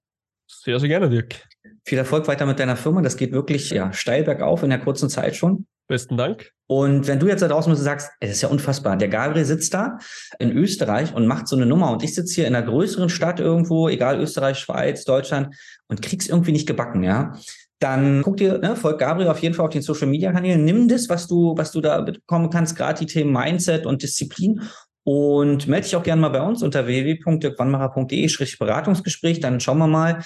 Sehr, 0.46 0.78
sehr 0.78 0.90
gerne, 0.90 1.10
Dirk. 1.10 1.48
Viel 1.86 2.00
Erfolg 2.00 2.28
weiter 2.28 2.46
mit 2.46 2.60
deiner 2.60 2.76
Firma. 2.76 3.02
Das 3.02 3.16
geht 3.16 3.32
wirklich 3.32 3.70
ja, 3.70 3.94
steil 3.94 4.24
bergauf 4.24 4.64
in 4.64 4.72
der 4.72 4.80
kurzen 4.80 5.10
Zeit 5.10 5.38
schon. 5.38 5.68
Besten 5.90 6.18
Dank. 6.18 6.52
Und 6.68 7.08
wenn 7.08 7.20
du 7.20 7.28
jetzt 7.28 7.42
da 7.42 7.48
draußen 7.48 7.72
bist 7.72 7.82
und 7.82 7.86
sagst, 7.86 8.12
es 8.20 8.30
ist 8.30 8.42
ja 8.42 8.50
unfassbar, 8.50 8.96
der 8.96 9.08
Gabriel 9.10 9.44
sitzt 9.44 9.74
da 9.74 9.98
in 10.38 10.56
Österreich 10.56 11.16
und 11.16 11.26
macht 11.26 11.48
so 11.48 11.56
eine 11.56 11.66
Nummer 11.66 11.92
und 11.92 12.04
ich 12.04 12.14
sitze 12.14 12.36
hier 12.36 12.46
in 12.48 12.56
einer 12.56 12.64
größeren 12.66 13.10
Stadt 13.10 13.40
irgendwo, 13.40 13.90
egal 13.90 14.22
Österreich, 14.22 14.60
Schweiz, 14.60 15.04
Deutschland 15.04 15.56
und 15.88 16.04
krieg's 16.04 16.28
irgendwie 16.28 16.52
nicht 16.52 16.68
gebacken, 16.68 17.02
ja. 17.02 17.34
Dann 17.80 18.22
guck 18.22 18.38
dir, 18.38 18.60
ne, 18.60 18.76
folg 18.76 19.00
Gabriel 19.00 19.30
auf 19.30 19.40
jeden 19.40 19.56
Fall 19.56 19.66
auf 19.66 19.72
den 19.72 19.82
Social 19.82 20.06
Media 20.08 20.32
Kanälen, 20.32 20.64
nimm 20.64 20.88
das, 20.88 21.10
was 21.10 21.26
du, 21.28 21.58
was 21.58 21.72
du 21.72 21.82
da 21.82 22.02
bekommen 22.02 22.52
kannst, 22.52 22.76
gerade 22.76 23.00
die 23.00 23.08
Themen 23.08 23.34
Mindset 23.34 23.88
und 23.88 24.04
Disziplin 24.04 24.62
und 25.04 25.68
melde 25.68 25.86
dich 25.86 25.96
auch 25.96 26.04
gerne 26.04 26.22
mal 26.22 26.30
bei 26.30 26.42
uns 26.42 26.62
unter 26.62 26.86
www.dirkwannmacher.de-beratungsgespräch. 26.86 29.40
Dann 29.40 29.60
schauen 29.60 29.80
wir 29.80 29.88
mal, 29.88 30.24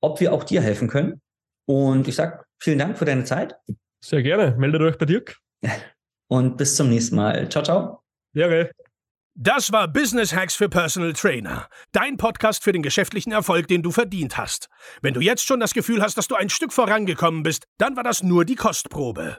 ob 0.00 0.20
wir 0.20 0.32
auch 0.32 0.44
dir 0.44 0.60
helfen 0.60 0.86
können. 0.86 1.20
Und 1.66 2.06
ich 2.06 2.14
sage 2.14 2.44
vielen 2.60 2.78
Dank 2.78 2.96
für 2.96 3.06
deine 3.06 3.24
Zeit. 3.24 3.56
Sehr 4.02 4.22
gerne. 4.22 4.54
Meldet 4.56 4.80
euch 4.82 4.98
bei 4.98 5.06
Dirk. 5.06 5.38
Und 6.28 6.56
bis 6.56 6.76
zum 6.76 6.88
nächsten 6.88 7.16
Mal. 7.16 7.48
Ciao, 7.48 7.62
ciao. 7.62 8.02
Ja, 8.34 8.46
okay. 8.46 8.70
Das 9.34 9.72
war 9.72 9.88
Business 9.88 10.34
Hacks 10.34 10.54
für 10.54 10.68
Personal 10.68 11.12
Trainer. 11.12 11.68
Dein 11.92 12.16
Podcast 12.16 12.62
für 12.62 12.72
den 12.72 12.82
geschäftlichen 12.82 13.32
Erfolg, 13.32 13.68
den 13.68 13.82
du 13.82 13.90
verdient 13.90 14.36
hast. 14.36 14.68
Wenn 15.02 15.14
du 15.14 15.20
jetzt 15.20 15.46
schon 15.46 15.60
das 15.60 15.72
Gefühl 15.72 16.02
hast, 16.02 16.18
dass 16.18 16.28
du 16.28 16.34
ein 16.34 16.50
Stück 16.50 16.72
vorangekommen 16.72 17.42
bist, 17.42 17.64
dann 17.78 17.96
war 17.96 18.02
das 18.02 18.22
nur 18.22 18.44
die 18.44 18.56
Kostprobe. 18.56 19.38